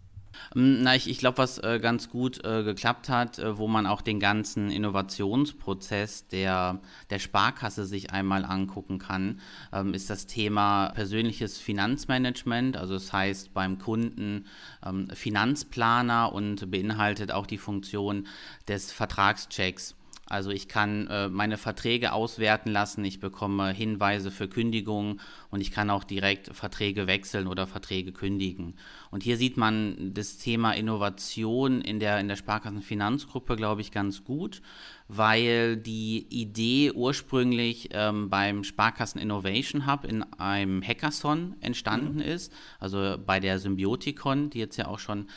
Ähm, 0.55 0.83
na, 0.83 0.95
ich, 0.95 1.09
ich 1.09 1.17
glaube, 1.17 1.39
was 1.39 1.57
äh, 1.59 1.79
ganz 1.81 2.09
gut 2.09 2.43
äh, 2.43 2.63
geklappt 2.63 3.09
hat, 3.09 3.39
äh, 3.39 3.57
wo 3.57 3.67
man 3.67 3.85
auch 3.85 4.01
den 4.01 4.19
ganzen 4.19 4.69
Innovationsprozess 4.71 6.27
der, 6.27 6.79
der 7.09 7.19
Sparkasse 7.19 7.85
sich 7.85 8.11
einmal 8.11 8.45
angucken 8.45 8.99
kann, 8.99 9.39
ähm, 9.73 9.93
ist 9.93 10.09
das 10.09 10.27
Thema 10.27 10.89
persönliches 10.89 11.57
Finanzmanagement. 11.57 12.77
Also 12.77 12.93
das 12.95 13.11
heißt 13.13 13.53
beim 13.53 13.79
Kunden 13.79 14.45
ähm, 14.85 15.09
Finanzplaner 15.13 16.33
und 16.33 16.69
beinhaltet 16.71 17.31
auch 17.31 17.47
die 17.47 17.57
Funktion 17.57 18.27
des 18.67 18.91
Vertragschecks. 18.91 19.95
Also 20.29 20.51
ich 20.51 20.67
kann 20.67 21.07
äh, 21.07 21.29
meine 21.29 21.57
Verträge 21.57 22.11
auswerten 22.11 22.69
lassen, 22.69 23.03
ich 23.05 23.19
bekomme 23.19 23.71
Hinweise 23.71 24.29
für 24.31 24.47
Kündigungen 24.47 25.21
und 25.49 25.61
ich 25.61 25.71
kann 25.71 25.89
auch 25.89 26.03
direkt 26.03 26.53
Verträge 26.53 27.07
wechseln 27.07 27.47
oder 27.47 27.67
Verträge 27.67 28.11
kündigen. 28.11 28.75
Und 29.09 29.23
hier 29.23 29.37
sieht 29.37 29.57
man 29.57 30.13
das 30.13 30.37
Thema 30.37 30.73
Innovation 30.73 31.81
in 31.81 31.99
der, 31.99 32.19
in 32.19 32.27
der 32.27 32.35
Sparkassenfinanzgruppe, 32.35 33.55
glaube 33.55 33.81
ich, 33.81 33.91
ganz 33.91 34.23
gut, 34.23 34.61
weil 35.07 35.77
die 35.77 36.27
Idee 36.29 36.91
ursprünglich 36.91 37.89
ähm, 37.93 38.29
beim 38.29 38.63
Sparkassen 38.63 39.21
Innovation 39.21 39.87
Hub 39.87 40.03
in 40.03 40.23
einem 40.33 40.81
Hackathon 40.81 41.55
entstanden 41.61 42.15
mhm. 42.15 42.21
ist, 42.21 42.51
also 42.79 43.15
bei 43.25 43.39
der 43.39 43.59
Symbiotikon, 43.59 44.49
die 44.49 44.59
jetzt 44.59 44.77
ja 44.77 44.87
auch 44.87 44.99
schon 44.99 45.27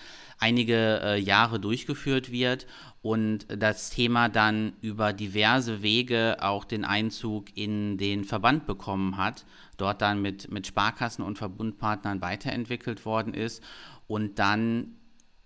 einige 0.40 1.00
äh, 1.02 1.20
Jahre 1.20 1.61
durchgeführt 1.61 2.32
wird 2.32 2.66
und 3.02 3.47
das 3.49 3.90
Thema 3.90 4.28
dann 4.28 4.73
über 4.80 5.12
diverse 5.12 5.82
Wege 5.82 6.38
auch 6.40 6.64
den 6.64 6.85
Einzug 6.85 7.56
in 7.56 7.99
den 7.99 8.25
Verband 8.25 8.66
bekommen 8.66 9.16
hat, 9.16 9.44
dort 9.76 10.02
dann 10.02 10.20
mit, 10.20 10.50
mit 10.50 10.66
Sparkassen 10.66 11.25
und 11.25 11.38
Verbundpartnern 11.38 12.20
weiterentwickelt 12.20 13.04
worden 13.04 13.35
ist 13.35 13.62
und 14.06 14.38
dann 14.38 14.97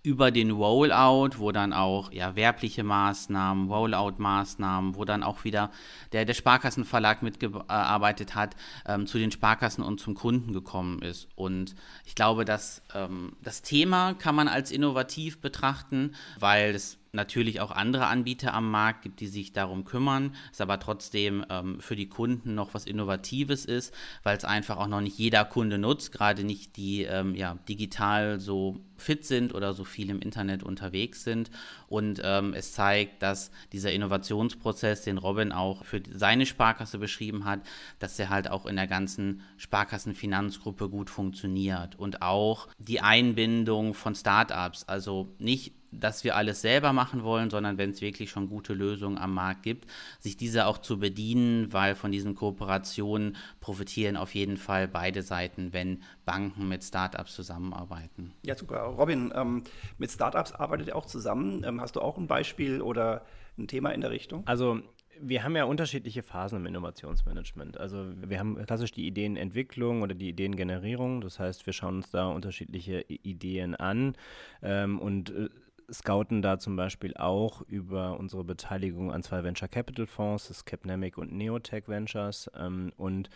über 0.05 0.31
den 0.31 0.51
Rollout, 0.51 1.39
wo 1.39 1.51
dann 1.51 1.73
auch 1.73 2.13
ja, 2.13 2.37
werbliche 2.37 2.85
Maßnahmen, 2.85 3.69
Rollout-Maßnahmen, 3.71 4.97
wo 4.97 5.07
dann 5.07 5.23
auch 5.23 5.45
wieder 5.45 5.71
der, 6.13 6.27
der 6.27 6.35
Sparkassenverlag 6.35 7.23
mitgearbeitet 7.23 8.35
hat, 8.35 8.55
ähm, 8.87 9.07
zu 9.07 9.19
den 9.19 9.33
Sparkassen 9.33 9.83
und 9.83 10.01
zum 10.01 10.15
Kunden 10.15 10.53
gekommen 10.53 11.01
ist. 11.01 11.29
Und 11.37 11.75
ich 12.05 12.15
glaube, 12.15 12.45
dass 12.45 12.83
ähm, 12.95 13.33
das 13.43 13.63
Thema 13.63 14.13
kann 14.13 14.35
man 14.35 14.47
als 14.47 14.71
innovativ 14.71 15.41
betrachten, 15.41 16.15
weil 16.39 16.75
es 16.75 16.99
natürlich 17.15 17.61
auch 17.61 17.71
andere 17.71 18.07
Anbieter 18.07 18.55
am 18.55 18.71
Markt 18.71 19.03
gibt, 19.03 19.21
die 19.21 19.27
sich 19.27 19.53
darum 19.53 19.85
kümmern, 19.85 20.35
es 20.53 20.61
aber 20.61 20.79
trotzdem 20.79 21.45
ähm, 21.49 21.81
für 21.81 21.97
die 21.97 22.09
Kunden 22.09 22.55
noch 22.55 22.75
was 22.75 22.85
Innovatives 22.85 23.65
ist, 23.65 23.95
weil 24.23 24.37
es 24.37 24.45
einfach 24.45 24.77
auch 24.77 24.89
noch 24.89 25.01
nicht 25.01 25.19
jeder 25.19 25.45
Kunde 25.45 25.79
nutzt, 25.79 26.13
gerade 26.13 26.45
nicht 26.45 26.77
die 26.77 27.03
ähm, 27.03 27.35
ja, 27.35 27.57
digital 27.69 28.41
so 28.41 28.81
fit 28.97 29.25
sind 29.25 29.55
oder 29.55 29.75
so 29.75 29.85
viel 29.85 30.11
im 30.11 30.21
Internet 30.21 30.63
unterwegs 30.63 31.25
sind. 31.25 31.51
Und 31.89 32.21
ähm, 32.25 32.55
es 32.55 32.73
zeigt, 32.73 33.23
dass 33.23 33.51
dieser 33.73 33.93
Innovationsprozess, 33.93 35.03
den 35.03 35.19
Robin 35.19 35.53
auch 35.53 35.85
für 35.85 36.03
seine 36.11 36.47
Sparkasse 36.47 36.99
beschrieben 36.99 37.45
hat, 37.45 37.61
dass 37.99 38.17
der 38.17 38.31
halt 38.31 38.51
auch 38.51 38.67
in 38.67 38.77
der 38.77 38.87
ganzen 38.87 39.43
Sparkassenfinanzgruppe 39.57 40.89
gut 40.89 41.11
funktioniert. 41.11 41.99
Und 41.99 42.23
auch 42.23 42.69
die 42.79 43.01
Einbindung 43.01 43.95
von 43.95 44.15
Startups, 44.15 44.85
also 44.85 45.35
nicht 45.39 45.75
dass 46.01 46.25
wir 46.25 46.37
alles 46.37 46.61
selber 46.61 46.93
machen 46.93 47.23
wollen, 47.23 47.51
sondern 47.51 47.79
wenn 47.79 47.91
es 47.91 48.01
wirklich 48.01 48.31
schon 48.31 48.49
gute 48.49 48.75
Lösungen 48.75 49.19
am 49.19 49.35
Markt 49.35 49.63
gibt, 49.63 49.91
sich 50.19 50.37
diese 50.37 50.67
auch 50.67 50.79
zu 50.79 50.99
bedienen, 50.99 51.73
weil 51.73 51.95
von 51.95 52.13
diesen 52.13 52.35
Kooperationen 52.35 53.37
profitieren 53.61 54.17
auf 54.17 54.35
jeden 54.35 54.57
Fall 54.57 54.89
beide 54.89 55.23
Seiten, 55.23 55.73
wenn 55.73 56.03
Banken 56.25 56.69
mit 56.69 56.85
Startups 56.85 57.35
zusammenarbeiten. 57.35 58.33
Ja, 58.43 58.57
super. 58.57 58.81
Robin, 58.81 59.33
ähm, 59.35 59.65
mit 59.99 60.11
Startups 60.11 60.53
arbeitet 60.53 60.89
ihr 60.89 60.97
auch 60.97 61.07
zusammen. 61.07 61.65
Ähm, 61.65 61.81
hast 61.81 61.97
du 61.97 62.01
auch 62.01 62.19
ein 62.19 62.27
Beispiel 62.27 62.81
oder 62.81 63.25
ein 63.59 63.69
Thema 63.69 63.91
in 63.91 64.01
der 64.01 64.11
Richtung? 64.11 64.47
Also 64.47 64.81
wir 65.21 65.43
haben 65.43 65.57
ja 65.57 65.65
unterschiedliche 65.65 66.23
Phasen 66.23 66.59
im 66.59 66.67
Innovationsmanagement. 66.67 67.79
Also 67.79 68.05
wir 68.17 68.39
haben 68.39 68.57
klassisch 68.67 68.93
die 68.93 69.07
Ideenentwicklung 69.07 70.03
oder 70.03 70.15
die 70.15 70.29
Ideengenerierung. 70.29 71.21
Das 71.21 71.39
heißt, 71.39 71.67
wir 71.67 71.73
schauen 71.73 71.97
uns 71.97 72.11
da 72.11 72.27
unterschiedliche 72.27 73.05
Ideen 73.09 73.75
an 73.75 74.17
ähm, 74.63 74.99
und 74.99 75.31
äh, 75.31 75.49
scouten 75.93 76.43
da 76.43 76.59
zum 76.59 76.77
Beispiel 76.77 77.15
auch 77.17 77.63
über 77.63 78.19
unsere 78.19 78.45
Beteiligung 78.45 79.13
an 79.13 79.23
zwei 79.23 79.45
Venture 79.45 79.69
Capital 79.69 80.07
Fonds, 80.07 80.49
das 80.49 80.65
Capnemic 80.65 81.19
und 81.19 81.33
Neotech 81.33 81.89
Ventures. 81.89 82.51
Ähm, 82.57 82.93
und 82.97 83.31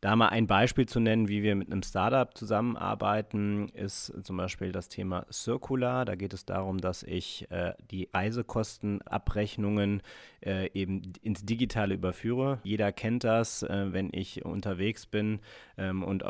da 0.00 0.14
mal 0.14 0.28
ein 0.28 0.46
Beispiel 0.46 0.86
zu 0.86 1.00
nennen, 1.00 1.28
wie 1.28 1.42
wir 1.42 1.54
mit 1.54 1.72
einem 1.72 1.82
Startup 1.82 2.36
zusammenarbeiten, 2.36 3.68
ist 3.70 4.12
zum 4.22 4.36
Beispiel 4.36 4.72
das 4.72 4.88
Thema 4.88 5.26
Circular. 5.32 6.04
Da 6.04 6.14
geht 6.14 6.34
es 6.34 6.44
darum, 6.44 6.78
dass 6.78 7.02
ich 7.02 7.50
äh, 7.50 7.72
die 7.90 8.08
Reisekostenabrechnungen 8.12 10.02
äh, 10.44 10.70
eben 10.74 11.02
ins 11.22 11.44
Digitale 11.44 11.94
überführe. 11.94 12.60
Jeder 12.62 12.92
kennt 12.92 13.24
das, 13.24 13.62
äh, 13.62 13.92
wenn 13.92 14.10
ich 14.12 14.44
unterwegs 14.44 15.06
bin 15.06 15.40
ähm, 15.78 16.02
und 16.02 16.24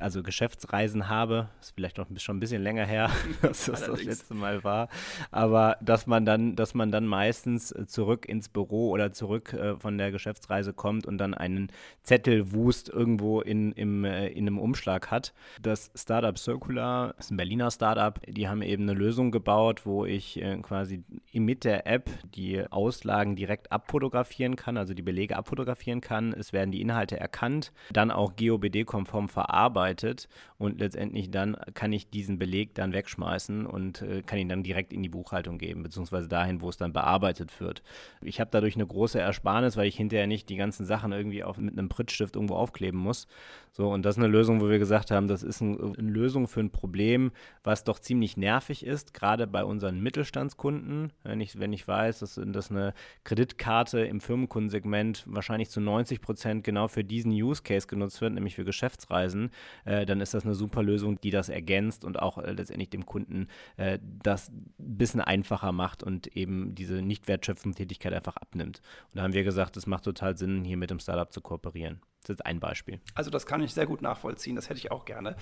also 0.00 0.22
Geschäftsreisen 0.22 1.08
habe. 1.08 1.48
Ist 1.60 1.74
vielleicht 1.74 1.98
noch 1.98 2.06
schon 2.16 2.38
ein 2.38 2.40
bisschen 2.40 2.62
länger 2.62 2.86
her, 2.86 3.10
als 3.42 3.66
das 3.66 3.86
das 3.86 4.02
letzte 4.02 4.34
Mal 4.34 4.64
war. 4.64 4.88
Aber 5.30 5.76
dass 5.80 6.06
man 6.06 6.24
dann, 6.24 6.56
dass 6.56 6.74
man 6.74 6.90
dann 6.90 7.06
meistens 7.06 7.74
zurück 7.86 8.26
ins 8.28 8.48
Büro 8.48 8.90
oder 8.90 9.12
zurück 9.12 9.52
äh, 9.52 9.76
von 9.76 9.98
der 9.98 10.10
Geschäftsreise 10.10 10.72
kommt 10.72 11.06
und 11.06 11.18
dann 11.18 11.34
einen 11.34 11.70
Zettel 12.02 12.52
wust 12.52 12.88
irgendwo 13.10 13.40
in, 13.40 13.72
im, 13.72 14.04
äh, 14.04 14.28
in 14.28 14.46
einem 14.46 14.58
Umschlag 14.58 15.10
hat. 15.10 15.32
Das 15.60 15.90
Startup 15.96 16.38
Circular 16.38 17.14
ist 17.18 17.30
ein 17.30 17.36
Berliner 17.36 17.70
Startup. 17.70 18.20
Die 18.26 18.48
haben 18.48 18.62
eben 18.62 18.84
eine 18.84 18.94
Lösung 18.94 19.30
gebaut, 19.30 19.84
wo 19.84 20.04
ich 20.04 20.40
äh, 20.40 20.56
quasi 20.58 21.02
mit 21.32 21.64
der 21.64 21.86
App 21.86 22.08
die 22.34 22.64
Auslagen 22.70 23.34
direkt 23.34 23.72
abfotografieren 23.72 24.54
kann, 24.56 24.76
also 24.76 24.94
die 24.94 25.02
Belege 25.02 25.36
abfotografieren 25.36 26.00
kann. 26.00 26.32
Es 26.32 26.52
werden 26.52 26.70
die 26.70 26.80
Inhalte 26.80 27.18
erkannt, 27.18 27.72
dann 27.92 28.10
auch 28.10 28.36
GOBD-konform 28.36 29.28
verarbeitet 29.28 30.28
und 30.58 30.78
letztendlich 30.78 31.30
dann 31.30 31.56
kann 31.74 31.92
ich 31.92 32.10
diesen 32.10 32.38
Beleg 32.38 32.74
dann 32.74 32.92
wegschmeißen 32.92 33.66
und 33.66 34.02
äh, 34.02 34.22
kann 34.22 34.38
ihn 34.38 34.48
dann 34.48 34.62
direkt 34.62 34.92
in 34.92 35.02
die 35.02 35.08
Buchhaltung 35.08 35.58
geben, 35.58 35.82
beziehungsweise 35.82 36.28
dahin, 36.28 36.60
wo 36.60 36.68
es 36.68 36.76
dann 36.76 36.92
bearbeitet 36.92 37.60
wird. 37.60 37.82
Ich 38.20 38.40
habe 38.40 38.50
dadurch 38.52 38.76
eine 38.76 38.86
große 38.86 39.18
Ersparnis, 39.18 39.76
weil 39.76 39.86
ich 39.86 39.96
hinterher 39.96 40.26
nicht 40.26 40.48
die 40.48 40.56
ganzen 40.56 40.86
Sachen 40.86 41.12
irgendwie 41.12 41.42
auf, 41.42 41.58
mit 41.58 41.76
einem 41.76 41.88
Prittstift 41.88 42.36
irgendwo 42.36 42.54
aufkleben 42.54 42.99
muss. 43.00 43.26
So, 43.72 43.88
und 43.88 44.04
das 44.04 44.16
ist 44.16 44.22
eine 44.22 44.32
Lösung, 44.32 44.60
wo 44.60 44.68
wir 44.68 44.78
gesagt 44.78 45.10
haben, 45.10 45.28
das 45.28 45.42
ist 45.42 45.60
ein, 45.60 45.78
eine 45.80 46.10
Lösung 46.10 46.48
für 46.48 46.60
ein 46.60 46.70
Problem, 46.70 47.30
was 47.62 47.84
doch 47.84 48.00
ziemlich 48.00 48.36
nervig 48.36 48.84
ist, 48.84 49.14
gerade 49.14 49.46
bei 49.46 49.64
unseren 49.64 50.00
Mittelstandskunden. 50.00 51.12
Wenn 51.22 51.40
ich, 51.40 51.58
wenn 51.58 51.72
ich 51.72 51.86
weiß, 51.86 52.18
dass, 52.18 52.40
dass 52.44 52.70
eine 52.70 52.94
Kreditkarte 53.22 54.00
im 54.00 54.20
Firmenkundensegment 54.20 55.24
wahrscheinlich 55.26 55.70
zu 55.70 55.80
90 55.80 56.20
Prozent 56.20 56.64
genau 56.64 56.88
für 56.88 57.04
diesen 57.04 57.30
Use 57.30 57.62
Case 57.62 57.86
genutzt 57.86 58.20
wird, 58.20 58.32
nämlich 58.32 58.56
für 58.56 58.64
Geschäftsreisen, 58.64 59.50
äh, 59.84 60.04
dann 60.04 60.20
ist 60.20 60.34
das 60.34 60.44
eine 60.44 60.54
super 60.54 60.82
Lösung, 60.82 61.20
die 61.20 61.30
das 61.30 61.48
ergänzt 61.48 62.04
und 62.04 62.20
auch 62.20 62.38
äh, 62.38 62.52
letztendlich 62.52 62.90
dem 62.90 63.06
Kunden 63.06 63.46
äh, 63.76 64.00
das 64.22 64.48
ein 64.50 64.74
bisschen 64.78 65.20
einfacher 65.20 65.70
macht 65.70 66.02
und 66.02 66.26
eben 66.36 66.74
diese 66.74 67.02
nicht 67.02 67.28
wertschöpfende 67.28 67.76
Tätigkeit 67.76 68.12
einfach 68.12 68.36
abnimmt. 68.36 68.82
Und 69.12 69.18
da 69.18 69.22
haben 69.22 69.32
wir 69.32 69.44
gesagt, 69.44 69.76
es 69.76 69.86
macht 69.86 70.04
total 70.04 70.36
Sinn, 70.36 70.64
hier 70.64 70.76
mit 70.76 70.90
dem 70.90 70.98
Startup 70.98 71.32
zu 71.32 71.40
kooperieren. 71.40 72.00
Das 72.22 72.30
ist 72.30 72.38
jetzt 72.38 72.46
ein 72.46 72.60
Beispiel. 72.60 73.00
Also 73.14 73.30
das 73.30 73.46
kann 73.46 73.62
ich 73.62 73.72
sehr 73.72 73.86
gut 73.86 74.02
nachvollziehen, 74.02 74.54
das 74.54 74.68
hätte 74.68 74.78
ich 74.78 74.90
auch 74.90 75.06
gerne. 75.06 75.36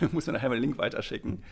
Muss 0.12 0.26
mir 0.26 0.32
nachher 0.32 0.48
mal 0.48 0.56
einen 0.56 0.64
Link 0.64 0.78
weiterschicken. 0.78 1.44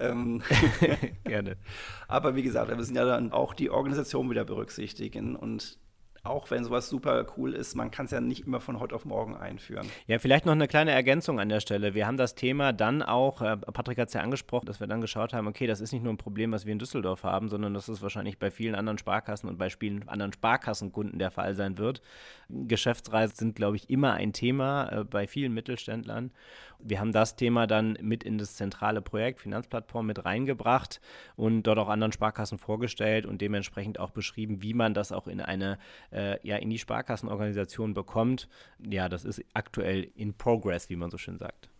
Ähm 0.00 0.42
gerne. 1.24 1.56
Aber 2.08 2.34
wie 2.34 2.42
gesagt, 2.42 2.68
wir 2.68 2.76
müssen 2.76 2.96
ja 2.96 3.04
dann 3.04 3.32
auch 3.32 3.54
die 3.54 3.70
Organisation 3.70 4.28
wieder 4.28 4.44
berücksichtigen 4.44 5.36
und 5.36 5.78
auch 6.26 6.50
wenn 6.50 6.64
sowas 6.64 6.88
super 6.88 7.26
cool 7.36 7.54
ist, 7.54 7.74
man 7.74 7.90
kann 7.90 8.06
es 8.06 8.12
ja 8.12 8.20
nicht 8.20 8.46
immer 8.46 8.60
von 8.60 8.80
heute 8.80 8.94
auf 8.94 9.04
morgen 9.04 9.36
einführen. 9.36 9.86
Ja, 10.06 10.18
vielleicht 10.18 10.46
noch 10.46 10.52
eine 10.52 10.68
kleine 10.68 10.90
Ergänzung 10.90 11.40
an 11.40 11.48
der 11.48 11.60
Stelle. 11.60 11.94
Wir 11.94 12.06
haben 12.06 12.16
das 12.16 12.34
Thema 12.34 12.72
dann 12.72 13.02
auch, 13.02 13.42
äh, 13.42 13.56
Patrick 13.56 13.98
hat 13.98 14.08
es 14.08 14.14
ja 14.14 14.20
angesprochen, 14.20 14.66
dass 14.66 14.80
wir 14.80 14.86
dann 14.86 15.00
geschaut 15.00 15.32
haben, 15.32 15.46
okay, 15.46 15.66
das 15.66 15.80
ist 15.80 15.92
nicht 15.92 16.02
nur 16.02 16.12
ein 16.12 16.18
Problem, 16.18 16.52
was 16.52 16.66
wir 16.66 16.72
in 16.72 16.78
Düsseldorf 16.78 17.22
haben, 17.22 17.48
sondern 17.48 17.74
das 17.74 17.88
ist 17.88 18.02
wahrscheinlich 18.02 18.38
bei 18.38 18.50
vielen 18.50 18.74
anderen 18.74 18.98
Sparkassen 18.98 19.48
und 19.48 19.58
bei 19.58 19.70
vielen 19.70 20.08
anderen 20.08 20.32
Sparkassenkunden 20.32 21.18
der 21.18 21.30
Fall 21.30 21.54
sein 21.54 21.78
wird. 21.78 22.02
Geschäftsreisen 22.48 23.36
sind, 23.36 23.56
glaube 23.56 23.76
ich, 23.76 23.90
immer 23.90 24.14
ein 24.14 24.32
Thema 24.32 24.88
äh, 24.90 25.04
bei 25.04 25.26
vielen 25.26 25.52
Mittelständlern. 25.52 26.30
Wir 26.78 27.00
haben 27.00 27.12
das 27.12 27.36
Thema 27.36 27.66
dann 27.66 27.98
mit 28.00 28.24
in 28.24 28.38
das 28.38 28.54
zentrale 28.54 29.02
Projekt 29.02 29.40
Finanzplattform 29.40 30.06
mit 30.06 30.24
reingebracht 30.24 31.00
und 31.36 31.62
dort 31.64 31.78
auch 31.78 31.88
anderen 31.88 32.12
Sparkassen 32.12 32.58
vorgestellt 32.58 33.26
und 33.26 33.40
dementsprechend 33.40 33.98
auch 33.98 34.10
beschrieben, 34.10 34.62
wie 34.62 34.74
man 34.74 34.94
das 34.94 35.12
auch 35.12 35.26
in 35.26 35.40
eine, 35.40 35.78
äh, 36.12 36.38
ja, 36.46 36.56
in 36.56 36.70
die 36.70 36.78
Sparkassenorganisation 36.78 37.94
bekommt. 37.94 38.48
Ja, 38.88 39.08
das 39.08 39.24
ist 39.24 39.42
aktuell 39.54 40.10
in 40.14 40.34
progress, 40.34 40.90
wie 40.90 40.96
man 40.96 41.10
so 41.10 41.18
schön 41.18 41.38
sagt. 41.38 41.70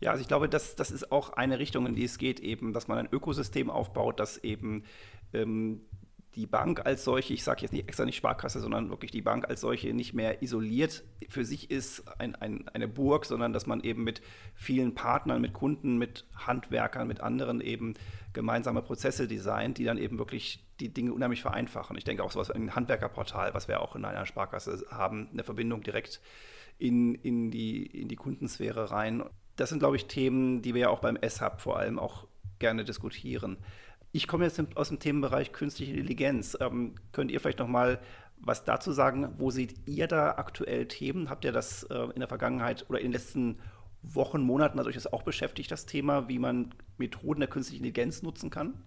Ja, 0.00 0.10
also 0.10 0.20
ich 0.20 0.28
glaube, 0.28 0.48
das, 0.48 0.76
das 0.76 0.90
ist 0.90 1.10
auch 1.10 1.30
eine 1.30 1.58
Richtung, 1.58 1.86
in 1.86 1.94
die 1.94 2.04
es 2.04 2.18
geht, 2.18 2.40
eben, 2.40 2.72
dass 2.72 2.86
man 2.86 2.98
ein 2.98 3.08
Ökosystem 3.10 3.70
aufbaut, 3.70 4.20
das 4.20 4.36
eben 4.38 4.84
ähm, 5.32 5.80
die 6.36 6.46
Bank 6.46 6.84
als 6.84 7.02
solche, 7.02 7.32
ich 7.32 7.42
sage 7.42 7.62
jetzt 7.62 7.72
nicht 7.72 7.88
extra 7.88 8.04
nicht 8.04 8.16
Sparkasse, 8.16 8.60
sondern 8.60 8.90
wirklich 8.90 9.10
die 9.10 9.22
Bank 9.22 9.48
als 9.48 9.62
solche 9.62 9.94
nicht 9.94 10.12
mehr 10.12 10.42
isoliert 10.42 11.02
für 11.30 11.44
sich 11.44 11.70
ist, 11.70 12.04
ein, 12.20 12.34
ein, 12.36 12.68
eine 12.68 12.86
Burg, 12.86 13.24
sondern 13.24 13.54
dass 13.54 13.66
man 13.66 13.80
eben 13.80 14.04
mit 14.04 14.20
vielen 14.54 14.94
Partnern, 14.94 15.40
mit 15.40 15.54
Kunden, 15.54 15.96
mit 15.96 16.26
Handwerkern, 16.34 17.08
mit 17.08 17.20
anderen 17.20 17.62
eben 17.62 17.94
gemeinsame 18.34 18.82
Prozesse 18.82 19.26
designt, 19.26 19.78
die 19.78 19.84
dann 19.84 19.96
eben 19.96 20.18
wirklich 20.18 20.62
die 20.78 20.92
Dinge 20.92 21.14
unheimlich 21.14 21.40
vereinfachen. 21.40 21.96
Ich 21.96 22.04
denke 22.04 22.22
auch 22.22 22.30
sowas 22.30 22.50
wie 22.50 22.58
ein 22.58 22.76
Handwerkerportal, 22.76 23.54
was 23.54 23.66
wir 23.66 23.80
auch 23.80 23.96
in 23.96 24.04
einer 24.04 24.26
Sparkasse 24.26 24.84
haben, 24.90 25.28
eine 25.32 25.42
Verbindung 25.42 25.82
direkt 25.82 26.20
in, 26.78 27.14
in, 27.14 27.50
die, 27.50 27.86
in 27.86 28.08
die 28.08 28.16
Kundensphäre 28.16 28.90
rein. 28.90 29.24
Das 29.56 29.70
sind, 29.70 29.78
glaube 29.78 29.96
ich, 29.96 30.04
Themen, 30.04 30.60
die 30.60 30.74
wir 30.74 30.82
ja 30.82 30.88
auch 30.90 31.00
beim 31.00 31.16
S-Hub 31.16 31.62
vor 31.62 31.78
allem 31.78 31.98
auch 31.98 32.26
gerne 32.58 32.84
diskutieren. 32.84 33.56
Ich 34.16 34.26
komme 34.26 34.44
jetzt 34.44 34.58
aus 34.76 34.88
dem 34.88 34.98
Themenbereich 34.98 35.52
künstliche 35.52 35.92
Intelligenz. 35.92 36.56
Ähm, 36.58 36.94
könnt 37.12 37.30
ihr 37.30 37.38
vielleicht 37.38 37.58
noch 37.58 37.68
mal 37.68 38.00
was 38.38 38.64
dazu 38.64 38.92
sagen? 38.92 39.28
Wo 39.36 39.50
seht 39.50 39.74
ihr 39.86 40.06
da 40.06 40.36
aktuell 40.38 40.88
Themen? 40.88 41.28
Habt 41.28 41.44
ihr 41.44 41.52
das 41.52 41.82
äh, 41.82 41.98
in 42.14 42.20
der 42.20 42.28
Vergangenheit 42.28 42.86
oder 42.88 42.98
in 42.98 43.08
den 43.08 43.12
letzten 43.12 43.58
Wochen, 44.00 44.40
Monaten 44.40 44.80
hat 44.80 44.86
euch 44.86 44.94
das 44.94 45.12
auch 45.12 45.22
beschäftigt, 45.22 45.70
das 45.70 45.84
Thema, 45.84 46.30
wie 46.30 46.38
man 46.38 46.72
Methoden 46.96 47.40
der 47.40 47.50
künstlichen 47.50 47.84
Intelligenz 47.84 48.22
nutzen 48.22 48.48
kann? 48.48 48.82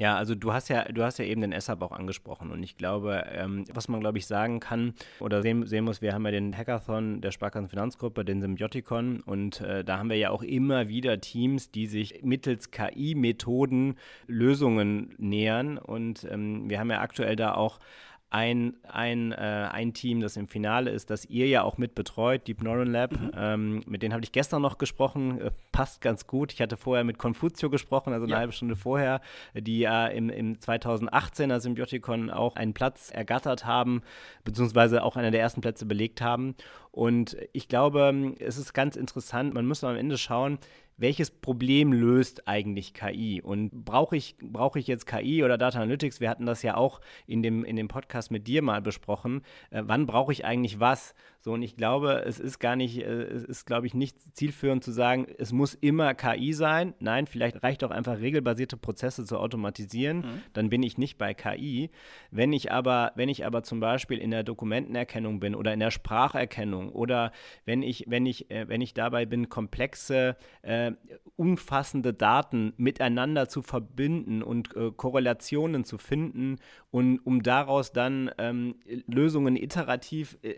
Ja, 0.00 0.16
also 0.16 0.36
du 0.36 0.52
hast 0.52 0.68
ja, 0.68 0.84
du 0.84 1.02
hast 1.02 1.18
ja 1.18 1.24
eben 1.24 1.40
den 1.40 1.60
SAP 1.60 1.82
auch 1.82 1.90
angesprochen 1.90 2.52
und 2.52 2.62
ich 2.62 2.76
glaube, 2.76 3.24
ähm, 3.32 3.64
was 3.72 3.88
man 3.88 3.98
glaube 3.98 4.18
ich 4.18 4.28
sagen 4.28 4.60
kann 4.60 4.94
oder 5.18 5.42
sehen, 5.42 5.66
sehen, 5.66 5.84
muss, 5.84 6.00
wir 6.00 6.14
haben 6.14 6.24
ja 6.24 6.30
den 6.30 6.56
Hackathon 6.56 7.20
der 7.20 7.32
Sparkassen 7.32 7.68
Finanzgruppe, 7.68 8.24
den 8.24 8.40
Symbioticon 8.40 9.20
und 9.26 9.60
äh, 9.60 9.82
da 9.82 9.98
haben 9.98 10.08
wir 10.08 10.16
ja 10.16 10.30
auch 10.30 10.44
immer 10.44 10.86
wieder 10.86 11.20
Teams, 11.20 11.72
die 11.72 11.88
sich 11.88 12.22
mittels 12.22 12.70
KI-Methoden 12.70 13.96
Lösungen 14.28 15.16
nähern 15.18 15.78
und 15.78 16.24
ähm, 16.30 16.70
wir 16.70 16.78
haben 16.78 16.92
ja 16.92 17.00
aktuell 17.00 17.34
da 17.34 17.54
auch 17.54 17.80
ein, 18.30 18.76
ein, 18.82 19.32
äh, 19.32 19.68
ein 19.70 19.94
Team, 19.94 20.20
das 20.20 20.36
im 20.36 20.48
Finale 20.48 20.90
ist, 20.90 21.08
das 21.08 21.24
ihr 21.24 21.46
ja 21.46 21.62
auch 21.62 21.78
mit 21.78 21.94
betreut, 21.94 22.46
Deep 22.46 22.62
Neuron 22.62 22.90
Lab. 22.90 23.12
Mhm. 23.12 23.30
Ähm, 23.34 23.82
mit 23.86 24.02
denen 24.02 24.12
habe 24.12 24.22
ich 24.22 24.32
gestern 24.32 24.60
noch 24.60 24.76
gesprochen, 24.76 25.40
äh, 25.40 25.50
passt 25.72 26.02
ganz 26.02 26.26
gut. 26.26 26.52
Ich 26.52 26.60
hatte 26.60 26.76
vorher 26.76 27.04
mit 27.04 27.18
Confutio 27.18 27.70
gesprochen, 27.70 28.12
also 28.12 28.24
eine 28.24 28.32
ja. 28.32 28.38
halbe 28.38 28.52
Stunde 28.52 28.76
vorher, 28.76 29.22
die 29.54 29.78
ja 29.78 30.06
im, 30.06 30.28
im 30.28 30.56
2018er 30.56 31.58
Symbioticon 31.60 32.28
auch 32.28 32.56
einen 32.56 32.74
Platz 32.74 33.10
ergattert 33.10 33.64
haben, 33.64 34.02
beziehungsweise 34.44 35.02
auch 35.02 35.16
einer 35.16 35.30
der 35.30 35.40
ersten 35.40 35.62
Plätze 35.62 35.86
belegt 35.86 36.20
haben. 36.20 36.54
Und 36.90 37.36
ich 37.52 37.68
glaube, 37.68 38.34
es 38.40 38.58
ist 38.58 38.74
ganz 38.74 38.96
interessant, 38.96 39.54
man 39.54 39.66
muss 39.66 39.84
am 39.84 39.96
Ende 39.96 40.18
schauen, 40.18 40.58
welches 40.98 41.30
Problem 41.30 41.92
löst 41.92 42.46
eigentlich 42.46 42.92
KI? 42.92 43.40
Und 43.40 43.84
brauche 43.84 44.16
ich, 44.16 44.36
brauche 44.42 44.78
ich 44.78 44.86
jetzt 44.86 45.06
KI 45.06 45.44
oder 45.44 45.56
Data 45.56 45.78
Analytics? 45.78 46.20
Wir 46.20 46.28
hatten 46.28 46.44
das 46.44 46.62
ja 46.62 46.76
auch 46.76 47.00
in 47.26 47.42
dem, 47.42 47.64
in 47.64 47.76
dem 47.76 47.88
Podcast 47.88 48.30
mit 48.30 48.46
dir 48.46 48.62
mal 48.62 48.82
besprochen. 48.82 49.42
Äh, 49.70 49.82
wann 49.86 50.06
brauche 50.06 50.32
ich 50.32 50.44
eigentlich 50.44 50.80
was? 50.80 51.14
So, 51.40 51.52
und 51.52 51.62
ich 51.62 51.76
glaube, 51.76 52.24
es 52.26 52.40
ist 52.40 52.58
gar 52.58 52.74
nicht, 52.74 52.98
äh, 52.98 53.22
es 53.22 53.44
ist, 53.44 53.64
glaube 53.64 53.86
ich, 53.86 53.94
nicht 53.94 54.36
zielführend 54.36 54.82
zu 54.82 54.90
sagen, 54.90 55.26
es 55.38 55.52
muss 55.52 55.74
immer 55.74 56.14
KI 56.14 56.52
sein. 56.52 56.94
Nein, 56.98 57.26
vielleicht 57.26 57.62
reicht 57.62 57.84
auch 57.84 57.92
einfach 57.92 58.18
regelbasierte 58.18 58.76
Prozesse 58.76 59.24
zu 59.24 59.38
automatisieren. 59.38 60.18
Mhm. 60.18 60.42
Dann 60.52 60.68
bin 60.68 60.82
ich 60.82 60.98
nicht 60.98 61.16
bei 61.16 61.32
KI. 61.32 61.90
Wenn 62.32 62.52
ich 62.52 62.72
aber, 62.72 63.12
wenn 63.14 63.28
ich 63.28 63.46
aber 63.46 63.62
zum 63.62 63.78
Beispiel 63.78 64.18
in 64.18 64.32
der 64.32 64.42
Dokumentenerkennung 64.42 65.38
bin 65.38 65.54
oder 65.54 65.72
in 65.72 65.80
der 65.80 65.92
Spracherkennung 65.92 66.90
oder 66.90 67.30
wenn 67.64 67.82
ich, 67.82 68.06
wenn 68.08 68.26
ich, 68.26 68.50
äh, 68.50 68.68
wenn 68.68 68.80
ich 68.80 68.94
dabei 68.94 69.24
bin, 69.24 69.48
komplexe, 69.48 70.36
äh, 70.62 70.87
umfassende 71.36 72.12
Daten 72.12 72.72
miteinander 72.76 73.48
zu 73.48 73.62
verbinden 73.62 74.42
und 74.42 74.74
äh, 74.76 74.90
Korrelationen 74.90 75.84
zu 75.84 75.98
finden 75.98 76.56
und 76.90 77.18
um 77.20 77.42
daraus 77.42 77.92
dann 77.92 78.30
ähm, 78.38 78.74
Lösungen 79.06 79.56
iterativ 79.56 80.38
äh, 80.42 80.54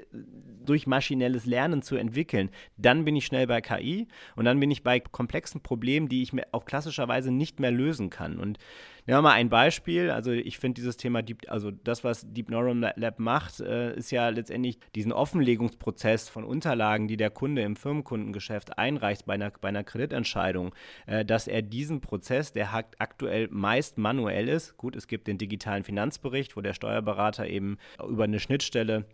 durch 0.65 0.87
maschinelles 0.87 1.45
Lernen 1.45 1.83
zu 1.83 1.97
entwickeln, 1.97 2.51
dann 2.77 3.05
bin 3.05 3.15
ich 3.15 3.27
schnell 3.27 3.47
bei 3.47 3.61
KI 3.61 4.09
und 4.37 4.47
dann 4.47 4.59
bin 4.59 4.71
ich 4.71 4.83
bei 4.83 5.01
komplexen 5.01 5.61
Problemen, 5.61 6.09
die 6.09 6.23
ich 6.23 6.33
mir 6.33 6.47
auf 6.53 6.65
klassischer 6.65 7.09
Weise 7.09 7.31
nicht 7.31 7.61
mehr 7.61 7.71
lösen 7.71 8.09
kann. 8.09 8.39
Und 8.39 8.59
Nehmen 9.07 9.19
wir 9.19 9.23
mal 9.23 9.33
ein 9.33 9.49
Beispiel. 9.49 10.11
Also 10.11 10.31
ich 10.31 10.59
finde 10.59 10.81
dieses 10.81 10.97
Thema, 10.97 11.23
Deep, 11.23 11.43
also 11.49 11.71
das, 11.71 12.05
was 12.05 12.33
Deep 12.33 12.51
Neuron 12.51 12.81
Lab 12.81 13.19
macht, 13.19 13.61
äh, 13.61 13.95
ist 13.97 14.11
ja 14.11 14.29
letztendlich 14.29 14.79
diesen 14.95 15.13
Offenlegungsprozess 15.13 16.29
von 16.29 16.45
Unterlagen, 16.45 17.09
die 17.09 17.17
der 17.17 17.31
Kunde 17.31 17.63
im 17.63 17.77
Firmenkundengeschäft 17.77 18.79
einreicht 18.79 19.27
bei 19.27 19.35
einer, 19.35 19.51
bei 19.61 19.69
einer 19.69 19.85
Kreditentscheidung, 20.21 20.75
äh, 21.07 21.25
dass 21.25 21.49
er 21.49 21.63
diesen 21.63 22.01
Prozess, 22.01 22.53
der 22.53 22.73
aktuell 22.99 23.49
meist 23.51 23.99
manuell 23.99 24.49
ist, 24.49 24.77
gut, 24.77 24.97
es 24.97 25.07
gibt 25.07 25.27
den 25.27 25.39
digitalen 25.39 25.85
Finanzbericht, 25.85 26.57
wo 26.57 26.61
der 26.61 26.75
Steuerberater 26.75 27.47
eben 27.47 27.79
über 28.07 28.25
eine 28.25 28.41
Schnittstelle 28.41 29.05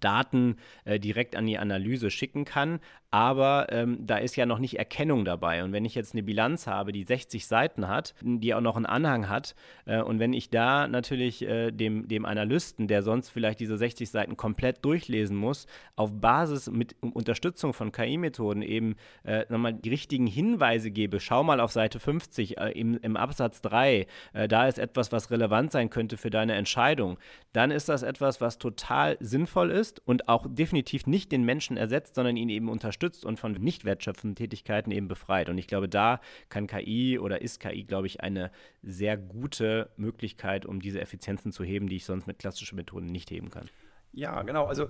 Daten 0.00 0.56
äh, 0.84 0.98
direkt 0.98 1.36
an 1.36 1.46
die 1.46 1.58
Analyse 1.58 2.10
schicken 2.10 2.44
kann, 2.44 2.80
aber 3.10 3.68
ähm, 3.70 3.98
da 4.00 4.18
ist 4.18 4.36
ja 4.36 4.46
noch 4.46 4.58
nicht 4.58 4.78
Erkennung 4.78 5.24
dabei. 5.24 5.62
Und 5.62 5.72
wenn 5.72 5.84
ich 5.84 5.94
jetzt 5.94 6.14
eine 6.14 6.22
Bilanz 6.22 6.66
habe, 6.66 6.92
die 6.92 7.04
60 7.04 7.46
Seiten 7.46 7.88
hat, 7.88 8.14
die 8.20 8.54
auch 8.54 8.60
noch 8.60 8.76
einen 8.76 8.86
Anhang 8.86 9.28
hat, 9.28 9.54
äh, 9.84 10.00
und 10.00 10.18
wenn 10.18 10.32
ich 10.32 10.50
da 10.50 10.88
natürlich 10.88 11.42
äh, 11.42 11.70
dem, 11.70 12.08
dem 12.08 12.24
Analysten, 12.24 12.88
der 12.88 13.02
sonst 13.02 13.30
vielleicht 13.30 13.60
diese 13.60 13.76
60 13.76 14.10
Seiten 14.10 14.36
komplett 14.36 14.84
durchlesen 14.84 15.36
muss, 15.36 15.66
auf 15.94 16.12
Basis 16.20 16.68
mit 16.70 16.96
Unterstützung 17.00 17.72
von 17.72 17.92
KI-Methoden 17.92 18.62
eben 18.62 18.96
äh, 19.24 19.44
nochmal 19.48 19.74
die 19.74 19.90
richtigen 19.90 20.26
Hinweise 20.26 20.90
gebe, 20.90 21.20
schau 21.20 21.44
mal 21.44 21.60
auf 21.60 21.72
Seite 21.72 22.00
50 22.00 22.58
äh, 22.58 22.70
im, 22.72 22.98
im 22.98 23.16
Absatz 23.16 23.62
3, 23.62 24.06
äh, 24.32 24.48
da 24.48 24.66
ist 24.66 24.78
etwas, 24.78 25.12
was 25.12 25.30
relevant 25.30 25.70
sein 25.70 25.90
könnte 25.90 26.16
für 26.16 26.30
deine 26.30 26.54
Entscheidung, 26.54 27.18
dann 27.52 27.70
ist 27.70 27.88
das 27.88 28.02
etwas, 28.02 28.40
was 28.40 28.58
total 28.58 29.16
sinnvoll 29.20 29.70
ist 29.70 30.02
und 30.06 30.28
auch 30.28 30.46
definitiv 30.48 31.06
nicht 31.06 31.30
den 31.30 31.44
Menschen 31.44 31.76
ersetzt, 31.76 32.16
sondern 32.16 32.36
ihn 32.36 32.48
eben 32.48 32.68
unterstützt 32.68 32.95
und 33.24 33.38
von 33.38 33.52
nicht 33.52 33.84
wertschöpfenden 33.84 34.36
Tätigkeiten 34.36 34.90
eben 34.90 35.08
befreit. 35.08 35.48
Und 35.48 35.58
ich 35.58 35.66
glaube, 35.66 35.88
da 35.88 36.20
kann 36.48 36.66
KI 36.66 37.18
oder 37.18 37.42
ist 37.42 37.60
KI, 37.60 37.84
glaube 37.84 38.06
ich, 38.06 38.20
eine 38.20 38.50
sehr 38.82 39.16
gute 39.16 39.90
Möglichkeit, 39.96 40.66
um 40.66 40.80
diese 40.80 41.00
Effizienzen 41.00 41.52
zu 41.52 41.64
heben, 41.64 41.88
die 41.88 41.96
ich 41.96 42.04
sonst 42.04 42.26
mit 42.26 42.38
klassischen 42.38 42.76
Methoden 42.76 43.06
nicht 43.06 43.30
heben 43.30 43.50
kann. 43.50 43.68
Ja, 44.12 44.42
genau. 44.42 44.66
Also 44.66 44.88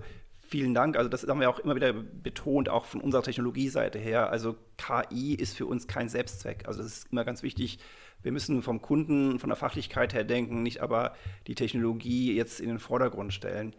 Vielen 0.49 0.73
Dank. 0.73 0.95
Also 0.95 1.09
das 1.09 1.27
haben 1.27 1.41
wir 1.41 1.49
auch 1.49 1.59
immer 1.59 1.75
wieder 1.75 1.91
betont, 1.91 2.69
auch 2.69 2.85
von 2.85 3.01
unserer 3.01 3.21
Technologieseite 3.21 3.99
her. 3.99 4.29
Also 4.29 4.55
KI 4.77 5.35
ist 5.35 5.57
für 5.57 5.65
uns 5.65 5.87
kein 5.87 6.07
Selbstzweck. 6.07 6.65
Also 6.65 6.81
das 6.81 6.99
ist 6.99 7.11
immer 7.11 7.25
ganz 7.25 7.43
wichtig. 7.43 7.79
Wir 8.23 8.31
müssen 8.31 8.61
vom 8.61 8.81
Kunden, 8.81 9.39
von 9.39 9.49
der 9.49 9.57
Fachlichkeit 9.57 10.13
her 10.13 10.23
denken, 10.23 10.63
nicht 10.63 10.81
aber 10.81 11.15
die 11.47 11.55
Technologie 11.55 12.33
jetzt 12.33 12.61
in 12.61 12.69
den 12.69 12.79
Vordergrund 12.79 13.33
stellen. 13.33 13.75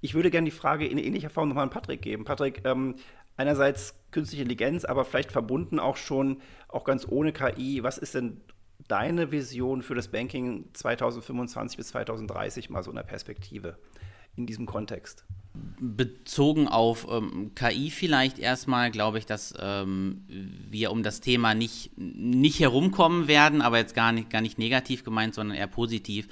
Ich 0.00 0.14
würde 0.14 0.30
gerne 0.30 0.44
die 0.44 0.56
Frage 0.56 0.86
in 0.86 0.98
ähnlicher 0.98 1.30
Form 1.30 1.48
nochmal 1.48 1.64
an 1.64 1.70
Patrick 1.70 2.00
geben. 2.00 2.24
Patrick, 2.24 2.62
ähm, 2.64 2.94
einerseits 3.38 3.94
künstliche 4.10 4.42
Intelligenz, 4.42 4.84
aber 4.84 5.04
vielleicht 5.04 5.32
verbunden 5.32 5.78
auch 5.78 5.96
schon, 5.96 6.42
auch 6.68 6.84
ganz 6.84 7.06
ohne 7.08 7.32
KI. 7.32 7.82
Was 7.82 7.96
ist 7.96 8.14
denn 8.14 8.42
deine 8.86 9.32
Vision 9.32 9.82
für 9.82 9.94
das 9.94 10.08
Banking 10.08 10.68
2025 10.74 11.76
bis 11.76 11.88
2030 11.88 12.68
mal 12.68 12.82
so 12.82 12.90
in 12.90 12.96
der 12.96 13.04
Perspektive 13.04 13.78
in 14.36 14.46
diesem 14.46 14.66
Kontext? 14.66 15.24
Bezogen 15.80 16.68
auf 16.68 17.06
ähm, 17.10 17.52
KI 17.54 17.90
vielleicht 17.90 18.38
erstmal, 18.38 18.90
glaube 18.90 19.18
ich, 19.18 19.26
dass 19.26 19.54
ähm, 19.60 20.22
wir 20.28 20.90
um 20.90 21.02
das 21.02 21.20
Thema 21.20 21.54
nicht, 21.54 21.90
nicht 21.96 22.60
herumkommen 22.60 23.28
werden, 23.28 23.62
aber 23.62 23.78
jetzt 23.78 23.94
gar 23.94 24.12
nicht, 24.12 24.30
gar 24.30 24.40
nicht 24.40 24.58
negativ 24.58 25.04
gemeint, 25.04 25.34
sondern 25.34 25.56
eher 25.56 25.66
positiv 25.66 26.28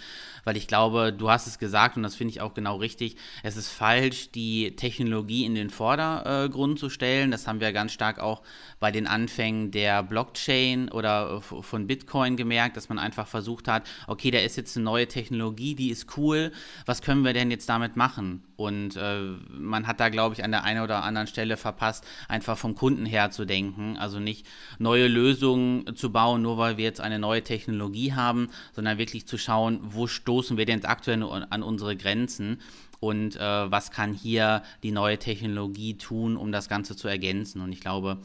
weil 0.47 0.57
ich 0.57 0.69
glaube, 0.69 1.13
du 1.13 1.29
hast 1.29 1.49
es 1.49 1.59
gesagt 1.59 1.97
und 1.97 2.05
das 2.05 2.15
finde 2.15 2.31
ich 2.31 2.41
auch 2.41 2.55
genau 2.55 2.77
richtig. 2.77 3.17
Es 3.43 3.57
ist 3.57 3.69
falsch, 3.69 4.31
die 4.31 4.77
Technologie 4.77 5.45
in 5.45 5.57
den 5.57 5.71
Vordergrund 5.71 6.79
zu 6.79 6.89
stellen. 6.89 7.33
Das 7.33 7.49
haben 7.49 7.61
wir 7.61 7.73
ganz 7.73 7.93
stark 7.93 8.21
auch 8.21 8.43
bei 8.79 8.93
den 8.93 9.09
Anfängen 9.09 9.73
der 9.73 10.05
Blockchain 10.05 10.89
oder 10.89 11.41
von 11.41 11.89
Bitcoin 11.89 12.37
gemerkt, 12.37 12.77
dass 12.77 12.89
man 12.89 13.01
einfach 13.01 13.27
versucht 13.27 13.67
hat, 13.67 13.89
okay, 14.07 14.31
da 14.31 14.39
ist 14.39 14.57
jetzt 14.57 14.77
eine 14.77 14.85
neue 14.85 15.09
Technologie, 15.09 15.75
die 15.75 15.91
ist 15.91 16.17
cool. 16.17 16.53
Was 16.87 17.03
können 17.03 17.25
wir 17.25 17.33
denn 17.33 17.51
jetzt 17.51 17.69
damit 17.69 17.97
machen? 17.97 18.45
Und 18.55 18.95
äh, 18.95 19.16
man 19.51 19.87
hat 19.87 20.01
da, 20.01 20.09
glaube 20.09 20.35
ich, 20.35 20.45
an 20.45 20.51
der 20.51 20.65
einen 20.65 20.83
oder 20.83 21.03
anderen 21.05 21.27
Stelle 21.27 21.57
verpasst, 21.57 22.05
einfach 22.29 22.57
vom 22.57 22.75
Kunden 22.75 23.07
her 23.07 23.31
zu 23.31 23.45
denken. 23.45 23.97
Also 23.97 24.21
nicht 24.21 24.47
neue 24.79 25.09
Lösungen 25.09 25.97
zu 25.97 26.11
bauen, 26.11 26.43
nur 26.43 26.59
weil 26.59 26.77
wir 26.77 26.85
jetzt 26.85 27.01
eine 27.01 27.19
neue 27.19 27.43
Technologie 27.43 28.15
haben, 28.15 28.49
sondern 28.73 28.99
wirklich 28.99 29.27
zu 29.27 29.39
schauen, 29.39 29.81
wo 29.83 30.07
stoßen 30.07 30.57
wir 30.57 30.67
denn 30.67 30.85
aktuell 30.85 31.23
an 31.23 31.63
unsere 31.63 31.97
Grenzen 31.97 32.61
und 33.01 33.37
äh, 33.37 33.41
was 33.41 33.91
kann 33.91 34.13
hier 34.13 34.63
die 34.83 34.91
neue 34.91 35.19
Technologie 35.19 35.99
tun, 35.99 36.37
um 36.37 36.53
das 36.53 36.69
Ganze 36.69 36.97
zu 36.97 37.09
ergänzen. 37.09 37.61
Und 37.61 37.73
ich 37.73 37.81
glaube, 37.81 38.19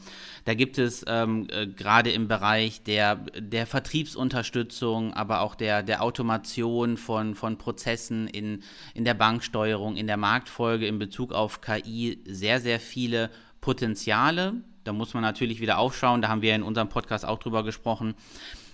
da 0.44 0.54
gibt 0.54 0.78
es 0.78 1.04
ähm, 1.06 1.46
äh, 1.50 1.66
gerade 1.66 2.10
im 2.10 2.28
Bereich 2.28 2.82
der, 2.82 3.16
der 3.16 3.66
Vertriebsunterstützung, 3.66 5.14
aber 5.14 5.40
auch 5.40 5.54
der, 5.54 5.82
der 5.82 6.02
Automation 6.02 6.96
von, 6.96 7.34
von 7.34 7.58
Prozessen 7.58 8.28
in, 8.28 8.62
in 8.94 9.04
der 9.04 9.14
Banksteuerung, 9.14 9.96
in 9.96 10.06
der 10.06 10.16
Marktfolge 10.16 10.86
in 10.86 10.98
Bezug 10.98 11.32
auf 11.32 11.60
KI 11.60 12.18
sehr, 12.26 12.60
sehr 12.60 12.80
viele 12.80 13.30
Potenziale. 13.60 14.54
Da 14.84 14.92
muss 14.92 15.14
man 15.14 15.22
natürlich 15.22 15.60
wieder 15.60 15.78
aufschauen, 15.78 16.22
da 16.22 16.28
haben 16.28 16.42
wir 16.42 16.54
in 16.54 16.64
unserem 16.64 16.88
Podcast 16.88 17.24
auch 17.24 17.38
drüber 17.38 17.62
gesprochen 17.62 18.14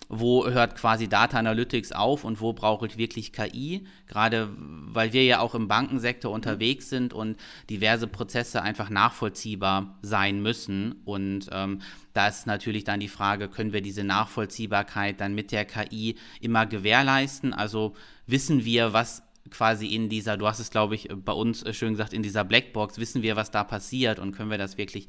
wo 0.08 0.46
hört 0.46 0.74
quasi 0.74 1.08
Data 1.08 1.38
Analytics 1.38 1.92
auf 1.92 2.24
und 2.24 2.40
wo 2.40 2.52
brauche 2.52 2.86
ich 2.86 2.96
wirklich 2.96 3.32
KI, 3.32 3.86
gerade 4.06 4.48
weil 4.56 5.12
wir 5.12 5.24
ja 5.24 5.40
auch 5.40 5.54
im 5.54 5.68
Bankensektor 5.68 6.32
unterwegs 6.32 6.88
sind 6.88 7.12
und 7.12 7.36
diverse 7.68 8.06
Prozesse 8.06 8.62
einfach 8.62 8.88
nachvollziehbar 8.88 9.98
sein 10.02 10.40
müssen. 10.40 11.02
Und 11.04 11.50
ähm, 11.52 11.82
da 12.14 12.28
ist 12.28 12.46
natürlich 12.46 12.84
dann 12.84 13.00
die 13.00 13.08
Frage, 13.08 13.48
können 13.48 13.72
wir 13.72 13.82
diese 13.82 14.04
Nachvollziehbarkeit 14.04 15.20
dann 15.20 15.34
mit 15.34 15.52
der 15.52 15.66
KI 15.66 16.16
immer 16.40 16.64
gewährleisten? 16.64 17.52
Also 17.52 17.94
wissen 18.26 18.64
wir, 18.64 18.94
was 18.94 19.22
quasi 19.50 19.86
in 19.86 20.08
dieser, 20.08 20.36
du 20.36 20.46
hast 20.46 20.58
es 20.58 20.70
glaube 20.70 20.94
ich 20.94 21.08
bei 21.08 21.32
uns 21.32 21.64
schön 21.76 21.92
gesagt, 21.92 22.12
in 22.12 22.22
dieser 22.22 22.44
Blackbox, 22.44 22.98
wissen 22.98 23.22
wir, 23.22 23.36
was 23.36 23.50
da 23.50 23.64
passiert 23.64 24.18
und 24.18 24.32
können 24.32 24.50
wir 24.50 24.58
das 24.58 24.78
wirklich 24.78 25.08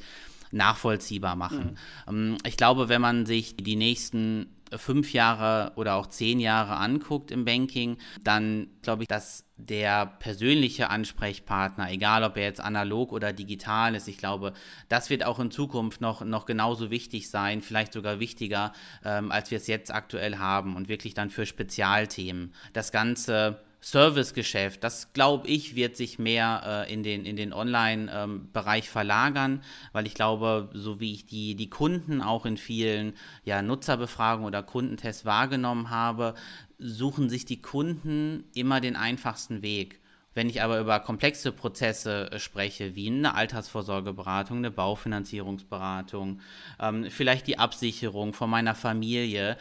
nachvollziehbar 0.51 1.35
machen. 1.35 1.77
Mhm. 2.09 2.37
Ich 2.45 2.57
glaube, 2.57 2.89
wenn 2.89 3.01
man 3.01 3.25
sich 3.25 3.55
die 3.55 3.75
nächsten 3.75 4.47
fünf 4.75 5.13
Jahre 5.13 5.73
oder 5.75 5.95
auch 5.95 6.07
zehn 6.07 6.39
Jahre 6.39 6.77
anguckt 6.77 7.31
im 7.31 7.45
Banking, 7.45 7.97
dann 8.23 8.67
glaube 8.81 9.03
ich, 9.03 9.07
dass 9.07 9.45
der 9.57 10.05
persönliche 10.05 10.89
Ansprechpartner, 10.89 11.91
egal 11.91 12.23
ob 12.23 12.37
er 12.37 12.43
jetzt 12.43 12.61
analog 12.61 13.11
oder 13.11 13.33
digital 13.33 13.95
ist, 13.95 14.07
ich 14.07 14.17
glaube, 14.17 14.53
das 14.87 15.09
wird 15.09 15.25
auch 15.25 15.39
in 15.39 15.51
Zukunft 15.51 15.99
noch, 16.01 16.23
noch 16.23 16.45
genauso 16.45 16.89
wichtig 16.89 17.29
sein, 17.29 17.61
vielleicht 17.61 17.93
sogar 17.93 18.19
wichtiger, 18.19 18.71
ähm, 19.03 19.31
als 19.31 19.51
wir 19.51 19.57
es 19.57 19.67
jetzt 19.67 19.93
aktuell 19.93 20.37
haben 20.37 20.75
und 20.75 20.87
wirklich 20.87 21.13
dann 21.13 21.29
für 21.29 21.45
Spezialthemen. 21.45 22.53
Das 22.73 22.91
Ganze 22.91 23.59
Servicegeschäft, 23.81 24.83
das 24.83 25.13
glaube 25.13 25.47
ich, 25.47 25.75
wird 25.75 25.95
sich 25.95 26.19
mehr 26.19 26.85
äh, 26.87 26.93
in 26.93 27.03
den, 27.03 27.25
in 27.25 27.37
den 27.37 27.53
Online-Bereich 27.53 28.85
ähm, 28.85 28.91
verlagern, 28.91 29.63
weil 29.93 30.05
ich 30.05 30.13
glaube, 30.13 30.69
so 30.73 30.99
wie 30.99 31.13
ich 31.13 31.25
die, 31.25 31.55
die 31.55 31.69
Kunden 31.69 32.21
auch 32.21 32.45
in 32.45 32.57
vielen 32.57 33.13
ja, 33.45 33.61
Nutzerbefragungen 33.61 34.47
oder 34.47 34.63
Kundentests 34.63 35.25
wahrgenommen 35.25 35.89
habe, 35.89 36.33
suchen 36.77 37.29
sich 37.29 37.45
die 37.45 37.61
Kunden 37.61 38.45
immer 38.53 38.81
den 38.81 38.95
einfachsten 38.95 39.61
Weg. 39.61 40.01
Wenn 40.35 40.49
ich 40.49 40.61
aber 40.61 40.79
über 40.79 40.99
komplexe 40.99 41.51
Prozesse 41.51 42.31
äh, 42.31 42.39
spreche, 42.39 42.95
wie 42.95 43.07
eine 43.07 43.33
Altersvorsorgeberatung, 43.33 44.57
eine 44.57 44.71
Baufinanzierungsberatung, 44.71 46.41
ähm, 46.79 47.07
vielleicht 47.09 47.47
die 47.47 47.57
Absicherung 47.57 48.33
von 48.33 48.49
meiner 48.49 48.75
Familie, 48.75 49.57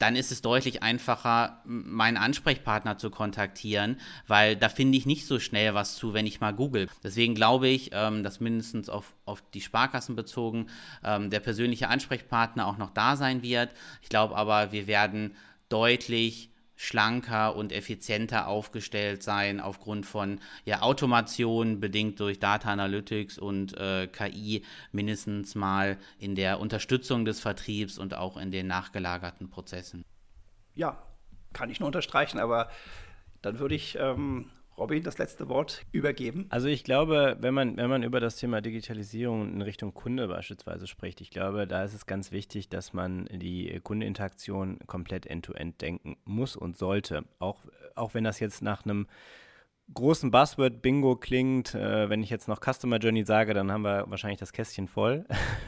dann 0.00 0.16
ist 0.16 0.32
es 0.32 0.40
deutlich 0.40 0.82
einfacher, 0.82 1.60
meinen 1.64 2.16
Ansprechpartner 2.16 2.96
zu 2.96 3.10
kontaktieren, 3.10 4.00
weil 4.26 4.56
da 4.56 4.70
finde 4.70 4.96
ich 4.96 5.04
nicht 5.04 5.26
so 5.26 5.38
schnell 5.38 5.74
was 5.74 5.94
zu, 5.94 6.14
wenn 6.14 6.26
ich 6.26 6.40
mal 6.40 6.54
google. 6.54 6.88
Deswegen 7.04 7.34
glaube 7.34 7.68
ich, 7.68 7.90
ähm, 7.92 8.24
dass 8.24 8.40
mindestens 8.40 8.88
auf, 8.88 9.14
auf 9.26 9.42
die 9.52 9.60
Sparkassen 9.60 10.16
bezogen 10.16 10.68
ähm, 11.04 11.28
der 11.28 11.40
persönliche 11.40 11.88
Ansprechpartner 11.88 12.66
auch 12.66 12.78
noch 12.78 12.90
da 12.90 13.14
sein 13.14 13.42
wird. 13.42 13.70
Ich 14.00 14.08
glaube 14.08 14.36
aber, 14.36 14.72
wir 14.72 14.86
werden 14.86 15.36
deutlich 15.68 16.49
schlanker 16.82 17.56
und 17.56 17.72
effizienter 17.72 18.48
aufgestellt 18.48 19.22
sein 19.22 19.60
aufgrund 19.60 20.06
von 20.06 20.40
ja, 20.64 20.80
Automation 20.80 21.78
bedingt 21.78 22.18
durch 22.20 22.38
Data 22.38 22.72
Analytics 22.72 23.36
und 23.36 23.76
äh, 23.76 24.06
KI 24.06 24.64
mindestens 24.90 25.54
mal 25.54 25.98
in 26.18 26.36
der 26.36 26.58
Unterstützung 26.58 27.26
des 27.26 27.38
Vertriebs 27.38 27.98
und 27.98 28.14
auch 28.14 28.38
in 28.38 28.50
den 28.50 28.66
nachgelagerten 28.66 29.50
Prozessen. 29.50 30.06
Ja, 30.74 31.02
kann 31.52 31.68
ich 31.68 31.80
nur 31.80 31.86
unterstreichen, 31.86 32.38
aber 32.38 32.70
dann 33.42 33.58
würde 33.58 33.74
ich 33.74 33.98
ähm, 34.00 34.50
Robin 34.80 35.02
das 35.02 35.18
letzte 35.18 35.48
Wort 35.50 35.84
übergeben? 35.92 36.46
Also 36.48 36.68
ich 36.68 36.84
glaube, 36.84 37.36
wenn 37.40 37.52
man, 37.52 37.76
wenn 37.76 37.90
man 37.90 38.02
über 38.02 38.18
das 38.18 38.36
Thema 38.36 38.62
Digitalisierung 38.62 39.52
in 39.52 39.62
Richtung 39.62 39.92
Kunde 39.92 40.26
beispielsweise 40.26 40.86
spricht, 40.86 41.20
ich 41.20 41.30
glaube, 41.30 41.66
da 41.66 41.84
ist 41.84 41.92
es 41.92 42.06
ganz 42.06 42.32
wichtig, 42.32 42.70
dass 42.70 42.94
man 42.94 43.26
die 43.30 43.78
Kundeninteraktion 43.84 44.78
komplett 44.86 45.26
end-to-end 45.26 45.74
-end 45.74 45.80
denken 45.80 46.16
muss 46.24 46.56
und 46.56 46.78
sollte. 46.78 47.24
Auch, 47.38 47.58
auch 47.94 48.14
wenn 48.14 48.24
das 48.24 48.40
jetzt 48.40 48.62
nach 48.62 48.84
einem 48.84 49.06
großen 49.94 50.30
Buzzword 50.30 50.82
Bingo 50.82 51.16
klingt. 51.16 51.74
Äh, 51.74 52.08
wenn 52.08 52.22
ich 52.22 52.30
jetzt 52.30 52.48
noch 52.48 52.60
Customer 52.60 52.98
Journey 52.98 53.24
sage, 53.24 53.54
dann 53.54 53.70
haben 53.72 53.82
wir 53.82 54.04
wahrscheinlich 54.08 54.40
das 54.40 54.52
Kästchen 54.52 54.88
voll. 54.88 55.24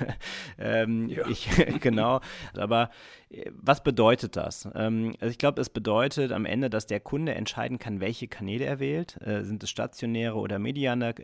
ähm, 0.58 1.08
ja. 1.08 1.26
ich, 1.28 1.48
genau. 1.80 2.20
Aber 2.56 2.90
äh, 3.30 3.50
was 3.54 3.82
bedeutet 3.82 4.36
das? 4.36 4.68
Ähm, 4.74 5.14
also 5.20 5.30
ich 5.30 5.38
glaube, 5.38 5.60
es 5.60 5.70
bedeutet 5.70 6.32
am 6.32 6.44
Ende, 6.44 6.70
dass 6.70 6.86
der 6.86 7.00
Kunde 7.00 7.34
entscheiden 7.34 7.78
kann, 7.78 8.00
welche 8.00 8.28
Kanäle 8.28 8.64
er 8.64 8.80
wählt. 8.80 9.20
Äh, 9.22 9.44
sind 9.44 9.62
es 9.62 9.70
stationäre 9.70 10.36
oder 10.36 10.58
mediane 10.58 11.14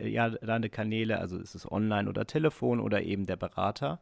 Kanäle, 0.69 1.19
also 1.19 1.37
ist 1.37 1.55
es 1.55 1.69
online 1.69 2.09
oder 2.09 2.25
Telefon 2.25 2.79
oder 2.79 3.01
eben 3.01 3.25
der 3.25 3.37
Berater? 3.37 3.99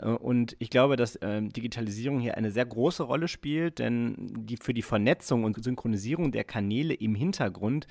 Äh, 0.00 0.08
und 0.08 0.56
ich 0.58 0.70
glaube, 0.70 0.96
dass 0.96 1.16
äh, 1.16 1.42
Digitalisierung 1.42 2.20
hier 2.20 2.36
eine 2.36 2.50
sehr 2.50 2.66
große 2.66 3.02
Rolle 3.02 3.28
spielt, 3.28 3.78
denn 3.78 4.14
die, 4.18 4.56
für 4.56 4.74
die 4.74 4.82
Vernetzung 4.82 5.44
und 5.44 5.62
Synchronisierung 5.62 6.32
der 6.32 6.44
Kanäle 6.44 6.94
im 6.94 7.14
Hintergrund 7.14 7.86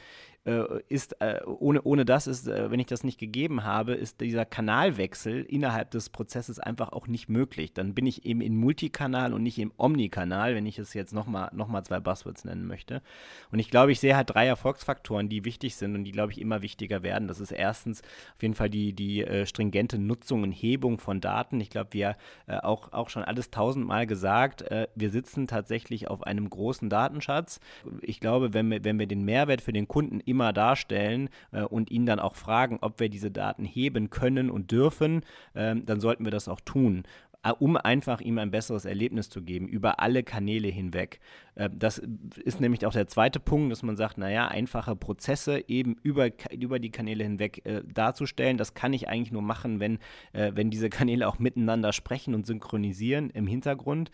ist, 0.90 1.20
äh, 1.22 1.42
ohne, 1.46 1.82
ohne 1.82 2.06
das 2.06 2.28
ist, 2.28 2.48
äh, 2.48 2.70
wenn 2.70 2.80
ich 2.80 2.86
das 2.86 3.04
nicht 3.04 3.20
gegeben 3.20 3.64
habe, 3.64 3.94
ist 3.94 4.22
dieser 4.22 4.46
Kanalwechsel 4.46 5.42
innerhalb 5.42 5.90
des 5.90 6.10
Prozesses 6.10 6.60
einfach 6.60 6.92
auch 6.92 7.08
nicht 7.08 7.30
möglich. 7.30 7.74
Dann 7.74 7.96
bin 7.96 8.06
ich 8.06 8.26
eben 8.26 8.42
in 8.42 8.56
Multikanal 8.56 9.34
und 9.34 9.42
nicht 9.42 9.58
im 9.58 9.72
Omnikanal, 9.78 10.54
wenn 10.54 10.68
ich 10.68 10.78
es 10.78 10.94
jetzt 10.94 11.14
nochmal 11.14 11.50
noch 11.54 11.68
mal 11.68 11.84
zwei 11.84 12.00
Buzzwords 12.00 12.46
nennen 12.46 12.68
möchte. 12.68 13.02
Und 13.52 13.58
ich 13.58 13.72
glaube, 13.72 13.92
ich 13.92 14.00
sehe 14.00 14.16
halt 14.16 14.30
drei 14.30 14.46
Erfolgsfaktoren, 14.46 15.30
die 15.30 15.46
wichtig 15.46 15.76
sind 15.76 15.96
und 15.96 16.04
die, 16.04 16.12
glaube 16.12 16.32
ich, 16.32 16.40
immer 16.40 16.62
wichtiger 16.62 17.02
werden. 17.02 17.28
Das 17.28 17.40
ist 17.40 17.52
erstens 17.52 18.04
auf 18.36 18.42
jeden 18.44 18.54
Fall 18.54 18.70
die, 18.70 18.94
die 18.94 19.24
äh, 19.24 19.48
stringente 19.48 19.98
Nutzung 19.98 20.44
und 20.44 20.52
Hebung 20.52 21.00
von 21.00 21.22
Daten. 21.22 21.60
Ich 21.60 21.72
glaube, 21.72 21.94
wir 21.94 22.18
äh, 22.46 22.58
auch, 22.58 22.94
auch 22.94 23.10
schon 23.10 23.24
alles 23.24 23.50
tausendmal 23.50 24.06
gesagt, 24.06 24.62
äh, 24.62 24.88
wir 24.94 25.10
sitzen 25.10 25.48
tatsächlich 25.48 26.08
auf 26.08 26.22
einem 26.22 26.48
großen 26.48 26.88
Datenschatz. 26.88 27.60
Ich 28.02 28.20
glaube, 28.20 28.54
wenn 28.54 28.70
wir, 28.70 28.84
wenn 28.84 29.00
wir 29.00 29.08
den 29.08 29.26
Mehrwert 29.26 29.62
für 29.62 29.74
den 29.74 29.88
Kunden 29.88 30.20
immer 30.20 30.35
immer 30.36 30.52
darstellen 30.52 31.30
äh, 31.54 31.62
und 31.62 31.92
ihn 31.92 32.06
dann 32.06 32.20
auch 32.20 32.36
fragen, 32.36 32.80
ob 32.82 33.00
wir 33.00 33.08
diese 33.08 33.32
Daten 33.32 33.64
heben 33.64 34.10
können 34.10 34.50
und 34.50 34.70
dürfen, 34.70 35.22
äh, 35.54 35.76
dann 35.78 36.02
sollten 36.02 36.26
wir 36.26 36.32
das 36.32 36.50
auch 36.50 36.60
tun 36.60 37.04
äh, 37.42 37.54
um 37.58 37.78
einfach 37.78 38.20
ihm 38.20 38.38
ein 38.38 38.52
besseres 38.52 38.84
Erlebnis 38.84 39.30
zu 39.30 39.42
geben, 39.42 39.70
über 39.70 40.02
alle 40.02 40.24
Kanäle 40.24 40.68
hinweg. 40.68 41.22
Äh, 41.56 41.70
das 41.74 42.02
ist 42.44 42.60
nämlich 42.60 42.86
auch 42.86 42.92
der 42.92 43.08
zweite 43.08 43.40
Punkt, 43.40 43.72
dass 43.72 43.82
man 43.82 43.96
sagt, 43.96 44.18
naja, 44.18 44.50
einfache 44.50 44.98
Prozesse 44.98 45.64
eben 45.70 45.96
über, 46.04 46.32
über 46.52 46.80
die 46.80 46.92
Kanäle 46.92 47.24
hinweg 47.24 47.66
äh, 47.66 47.82
darzustellen. 47.86 48.58
Das 48.58 48.74
kann 48.74 48.92
ich 48.92 49.08
eigentlich 49.08 49.32
nur 49.32 49.42
machen, 49.42 49.80
wenn, 49.80 50.00
wenn 50.34 50.70
diese 50.70 50.90
Kanäle 50.90 51.30
auch 51.30 51.40
miteinander 51.40 51.94
sprechen 51.94 52.36
und 52.36 52.46
synchronisieren 52.46 53.30
im 53.30 53.48
Hintergrund. 53.48 54.12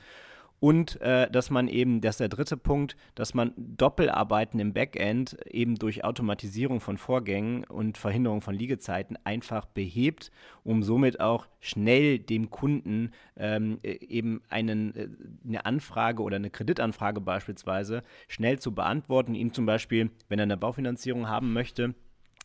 Und 0.62 1.02
äh, 1.02 1.28
dass 1.32 1.50
man 1.50 1.67
eben, 1.67 2.02
das 2.02 2.13
ist 2.13 2.19
der 2.19 2.30
dritte 2.30 2.56
Punkt, 2.56 2.95
dass 3.15 3.34
man 3.34 3.52
Doppelarbeiten 3.58 4.60
im 4.60 4.74
Backend 4.74 5.36
eben 5.50 5.74
durch 5.74 6.04
Automatisierung 6.04 6.82
von 6.82 7.00
Vorgängen 7.00 7.63
und 7.63 7.97
Verhinderung 7.97 8.41
von 8.41 8.54
Liegezeiten 8.54 9.17
einfach 9.24 9.65
behebt, 9.65 10.32
um 10.63 10.84
somit 10.84 11.19
auch 11.19 11.47
schnell 11.60 12.19
dem 12.19 12.52
Kunden 12.52 13.10
ähm, 13.38 13.80
äh, 13.82 13.93
eben 14.06 14.43
einen, 14.50 14.95
äh, 14.95 15.08
eine 15.47 15.65
Anfrage 15.65 16.21
oder 16.21 16.36
eine 16.36 16.52
Kreditanfrage 16.52 17.21
beispielsweise 17.21 18.04
schnell 18.28 18.60
zu 18.60 18.76
beantworten, 18.76 19.34
ihm 19.34 19.54
zum 19.54 19.65
Beispiel, 19.65 20.12
wenn 20.30 20.38
er 20.38 20.43
eine 20.43 20.58
Baufinanzierung 20.58 21.28
haben 21.28 21.54
möchte, 21.54 21.95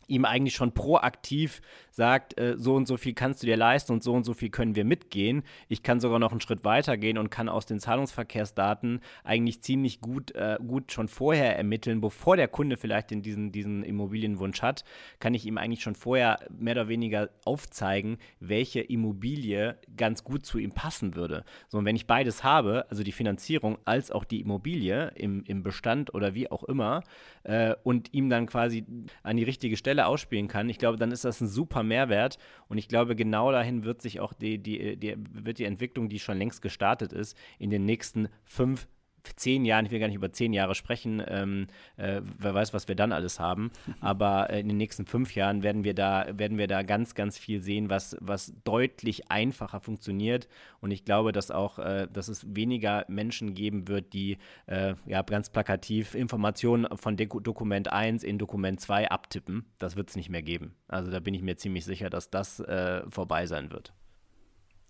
ihm 0.08 0.24
eigentlich 0.24 0.54
schon 0.54 0.72
proaktiv 0.72 1.60
sagt, 1.90 2.38
äh, 2.38 2.56
so 2.58 2.74
und 2.74 2.86
so 2.86 2.96
viel 2.96 3.14
kannst 3.14 3.42
du 3.42 3.46
dir 3.46 3.56
leisten 3.56 3.92
und 3.92 4.02
so 4.02 4.12
und 4.12 4.24
so 4.24 4.34
viel 4.34 4.50
können 4.50 4.76
wir 4.76 4.84
mitgehen. 4.84 5.42
Ich 5.68 5.82
kann 5.82 6.00
sogar 6.00 6.18
noch 6.18 6.30
einen 6.30 6.40
Schritt 6.40 6.64
weiter 6.64 6.96
gehen 6.96 7.18
und 7.18 7.30
kann 7.30 7.48
aus 7.48 7.66
den 7.66 7.80
Zahlungsverkehrsdaten 7.80 9.00
eigentlich 9.24 9.62
ziemlich 9.62 10.00
gut, 10.00 10.32
äh, 10.32 10.58
gut 10.66 10.92
schon 10.92 11.08
vorher 11.08 11.56
ermitteln, 11.56 12.00
bevor 12.00 12.36
der 12.36 12.48
Kunde 12.48 12.76
vielleicht 12.76 13.12
in 13.12 13.22
diesen, 13.22 13.50
diesen 13.50 13.82
Immobilienwunsch 13.82 14.62
hat, 14.62 14.84
kann 15.20 15.34
ich 15.34 15.46
ihm 15.46 15.58
eigentlich 15.58 15.82
schon 15.82 15.94
vorher 15.94 16.38
mehr 16.50 16.74
oder 16.74 16.88
weniger 16.88 17.30
aufzeigen, 17.44 18.18
welche 18.40 18.80
Immobilie 18.80 19.78
ganz 19.96 20.22
gut 20.22 20.44
zu 20.44 20.58
ihm 20.58 20.72
passen 20.72 21.14
würde. 21.16 21.44
So, 21.68 21.78
und 21.78 21.84
wenn 21.84 21.96
ich 21.96 22.06
beides 22.06 22.44
habe, 22.44 22.86
also 22.90 23.02
die 23.02 23.12
Finanzierung 23.12 23.78
als 23.84 24.10
auch 24.10 24.24
die 24.24 24.40
Immobilie 24.40 25.12
im, 25.14 25.44
im 25.44 25.62
Bestand 25.62 26.12
oder 26.14 26.34
wie 26.34 26.50
auch 26.50 26.64
immer, 26.64 27.02
äh, 27.44 27.74
und 27.84 28.12
ihm 28.12 28.28
dann 28.28 28.46
quasi 28.46 28.84
an 29.22 29.36
die 29.36 29.44
richtige 29.44 29.76
Stelle 29.76 29.95
Stelle 29.96 30.06
ausspielen 30.06 30.48
kann, 30.48 30.68
ich 30.68 30.78
glaube, 30.78 30.98
dann 30.98 31.10
ist 31.10 31.24
das 31.24 31.40
ein 31.40 31.48
super 31.48 31.82
Mehrwert. 31.82 32.38
Und 32.68 32.76
ich 32.76 32.88
glaube, 32.88 33.16
genau 33.16 33.50
dahin 33.50 33.84
wird 33.84 34.02
sich 34.02 34.20
auch 34.20 34.34
die, 34.34 34.58
die, 34.58 34.96
die, 34.96 35.16
wird 35.32 35.58
die 35.58 35.64
Entwicklung, 35.64 36.08
die 36.10 36.18
schon 36.18 36.36
längst 36.36 36.60
gestartet 36.60 37.12
ist, 37.12 37.36
in 37.58 37.70
den 37.70 37.86
nächsten 37.86 38.28
fünf, 38.44 38.86
zehn 39.34 39.64
Jahren, 39.64 39.86
ich 39.86 39.90
will 39.90 39.98
gar 39.98 40.06
nicht 40.06 40.16
über 40.16 40.32
zehn 40.32 40.52
Jahre 40.52 40.74
sprechen, 40.74 41.22
ähm, 41.26 41.66
äh, 41.96 42.20
wer 42.38 42.54
weiß, 42.54 42.72
was 42.74 42.88
wir 42.88 42.94
dann 42.94 43.12
alles 43.12 43.40
haben, 43.40 43.70
aber 44.00 44.50
äh, 44.50 44.60
in 44.60 44.68
den 44.68 44.76
nächsten 44.76 45.06
fünf 45.06 45.34
Jahren 45.34 45.62
werden 45.62 45.84
wir 45.84 45.94
da, 45.94 46.26
werden 46.32 46.58
wir 46.58 46.66
da 46.66 46.82
ganz, 46.82 47.14
ganz 47.14 47.38
viel 47.38 47.60
sehen, 47.60 47.90
was, 47.90 48.16
was 48.20 48.52
deutlich 48.64 49.30
einfacher 49.30 49.80
funktioniert 49.80 50.48
und 50.80 50.90
ich 50.90 51.04
glaube, 51.04 51.32
dass 51.32 51.50
auch, 51.50 51.78
äh, 51.78 52.06
dass 52.12 52.28
es 52.28 52.54
weniger 52.54 53.04
Menschen 53.08 53.54
geben 53.54 53.88
wird, 53.88 54.12
die 54.12 54.38
äh, 54.66 54.94
ja 55.06 55.22
ganz 55.22 55.50
plakativ 55.50 56.14
Informationen 56.14 56.86
von 56.96 57.16
De 57.16 57.26
Dokument 57.26 57.92
1 57.92 58.22
in 58.22 58.38
Dokument 58.38 58.80
2 58.80 59.10
abtippen. 59.10 59.64
Das 59.78 59.96
wird 59.96 60.10
es 60.10 60.16
nicht 60.16 60.30
mehr 60.30 60.42
geben. 60.42 60.74
Also 60.88 61.10
da 61.10 61.20
bin 61.20 61.34
ich 61.34 61.42
mir 61.42 61.56
ziemlich 61.56 61.84
sicher, 61.84 62.10
dass 62.10 62.30
das 62.30 62.60
äh, 62.60 63.02
vorbei 63.10 63.46
sein 63.46 63.70
wird. 63.72 63.92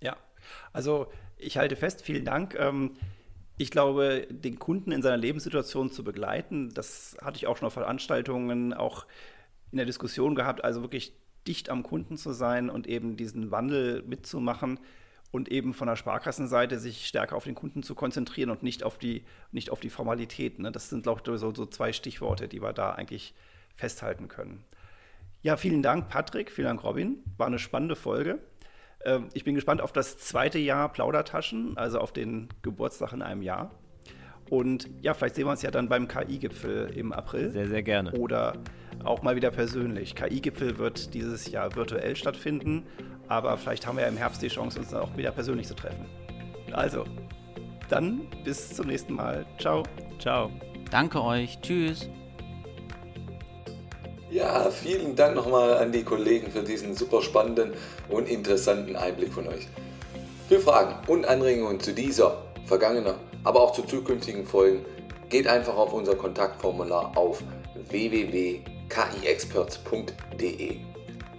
Ja, 0.03 0.16
also 0.72 1.11
ich 1.38 1.57
halte 1.57 1.77
fest, 1.77 2.03
vielen 2.03 2.25
Dank. 2.25 2.55
Ähm, 2.59 2.92
ich 3.59 3.71
glaube, 3.71 4.27
den 4.31 4.59
Kunden 4.59 4.92
in 4.92 5.03
seiner 5.03 5.16
Lebenssituation 5.16 5.90
zu 5.90 6.05
begleiten, 6.05 6.73
das 6.75 7.16
hatte 7.23 7.37
ich 7.37 7.47
auch 7.47 7.57
schon 7.57 7.66
auf 7.66 7.73
Veranstaltungen, 7.73 8.75
auch 8.75 9.07
in 9.73 9.79
der 9.79 9.87
Diskussion 9.87 10.35
gehabt, 10.35 10.64
also 10.64 10.83
wirklich 10.83 11.12
dicht 11.47 11.71
am 11.71 11.83
Kunden 11.83 12.16
zu 12.16 12.33
sein 12.33 12.69
und 12.71 12.87
eben 12.87 13.16
diesen 13.16 13.51
Wandel 13.51 14.03
mitzumachen 14.03 14.79
und 15.31 15.51
eben 15.51 15.75
von 15.75 15.88
der 15.88 15.97
Sparkassenseite 15.97 16.79
sich 16.79 17.07
stärker 17.07 17.37
auf 17.37 17.45
den 17.45 17.55
Kunden 17.55 17.83
zu 17.83 17.95
konzentrieren 17.95 18.51
und 18.51 18.62
nicht 18.62 18.83
auf 18.83 18.99
die, 18.99 19.25
nicht 19.53 19.71
auf 19.71 19.81
die 19.81 19.90
Formalitäten. 19.90 20.62
Ne? 20.62 20.73
Das 20.73 20.88
sind, 20.88 21.03
glaube 21.05 21.21
ich, 21.25 21.40
so, 21.40 21.55
so 21.55 21.66
zwei 21.66 21.92
Stichworte, 21.92 22.49
die 22.49 22.62
wir 22.62 22.73
da 22.73 22.92
eigentlich 22.92 23.35
festhalten 23.75 24.29
können. 24.29 24.64
Ja, 25.42 25.57
vielen 25.57 25.83
Dank, 25.83 26.09
Patrick, 26.09 26.51
vielen 26.51 26.69
Dank, 26.69 26.85
Robin. 26.85 27.23
War 27.37 27.47
eine 27.47 27.59
spannende 27.59 27.97
Folge. 27.97 28.38
Ähm, 29.04 29.28
ich 29.35 29.44
bin 29.44 29.54
gespannt 29.54 29.80
auf 29.80 29.92
das 29.92 30.18
zweite 30.18 30.59
Jahr 30.59 30.92
Plaudertaschen, 30.92 31.76
also 31.76 31.98
auf 31.98 32.12
den 32.12 32.48
Geburtstag 32.62 33.12
in 33.12 33.22
einem 33.22 33.42
Jahr. 33.42 33.70
Und 34.50 34.88
ja, 35.02 35.14
vielleicht 35.14 35.35
sehen 35.35 35.46
wir 35.46 35.50
uns 35.50 35.62
ja 35.62 35.70
dann 35.70 35.88
beim 35.88 36.06
KI-Gipfel 36.06 36.90
im 36.96 37.12
April. 37.12 37.50
Sehr, 37.50 37.68
sehr 37.68 37.82
gerne. 37.82 38.12
Oder 38.12 38.54
auch 39.04 39.22
mal 39.22 39.37
wieder 39.37 39.50
persönlich. 39.50 40.14
KI-Gipfel 40.14 40.78
wird 40.78 41.14
dieses 41.14 41.50
Jahr 41.50 41.74
virtuell 41.74 42.16
stattfinden, 42.16 42.85
aber 43.28 43.56
vielleicht 43.56 43.87
haben 43.87 43.96
wir 43.96 44.02
ja 44.02 44.09
im 44.09 44.16
Herbst 44.16 44.42
die 44.42 44.48
Chance, 44.48 44.78
uns 44.78 44.90
dann 44.90 45.00
auch 45.00 45.16
wieder 45.16 45.32
persönlich 45.32 45.66
zu 45.66 45.74
treffen. 45.74 46.06
Also, 46.72 47.04
dann 47.88 48.22
bis 48.44 48.74
zum 48.74 48.87
nächsten 48.87 49.14
Mal. 49.14 49.46
Ciao. 49.59 49.82
Ciao. 50.18 50.50
Danke 50.90 51.22
euch. 51.22 51.61
Tschüss. 51.61 52.09
Ja, 54.37 54.70
vielen 54.70 55.16
Dank 55.16 55.35
nochmal 55.35 55.79
an 55.79 55.90
die 55.92 56.05
Kollegen 56.05 56.53
für 56.53 56.62
diesen 56.62 56.94
super 56.94 57.22
spannenden 57.22 57.72
und 58.11 58.29
interessanten 58.29 58.94
Einblick 58.94 59.33
von 59.33 59.49
euch. 59.49 59.66
Für 60.46 60.61
Fragen 60.61 60.94
und 61.07 61.25
Anregungen 61.25 61.81
zu 61.81 61.94
dieser, 61.94 62.42
vergangener, 62.66 63.14
aber 63.44 63.62
auch 63.62 63.72
zu 63.72 63.85
zukünftigen 63.85 64.44
Folgen 64.44 64.85
geht 65.31 65.49
einfach 65.49 65.75
auf 65.75 65.94
unser 65.94 66.16
Kontaktformular 66.16 67.16
auf 67.16 67.42
www.kiexperts.de. 67.88 70.77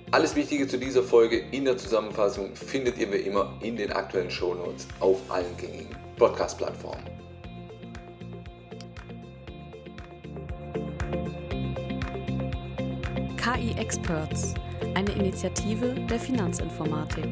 Alles 0.09 0.35
Wichtige 0.35 0.67
zu 0.67 0.79
dieser 0.79 1.03
Folge 1.03 1.43
in 1.51 1.65
der 1.65 1.77
Zusammenfassung 1.77 2.55
findet 2.55 2.97
ihr 2.97 3.13
wie 3.13 3.17
immer 3.17 3.53
in 3.61 3.75
den 3.75 3.91
aktuellen 3.91 4.31
Shownotes 4.31 4.87
auf 5.01 5.19
allen 5.29 5.55
gängigen 5.57 5.95
Podcast-Plattformen. 6.17 7.16
KI 13.57 13.71
Experts, 13.79 14.53
eine 14.93 15.09
Initiative 15.13 15.95
der 16.07 16.19
Finanzinformatik. 16.19 17.25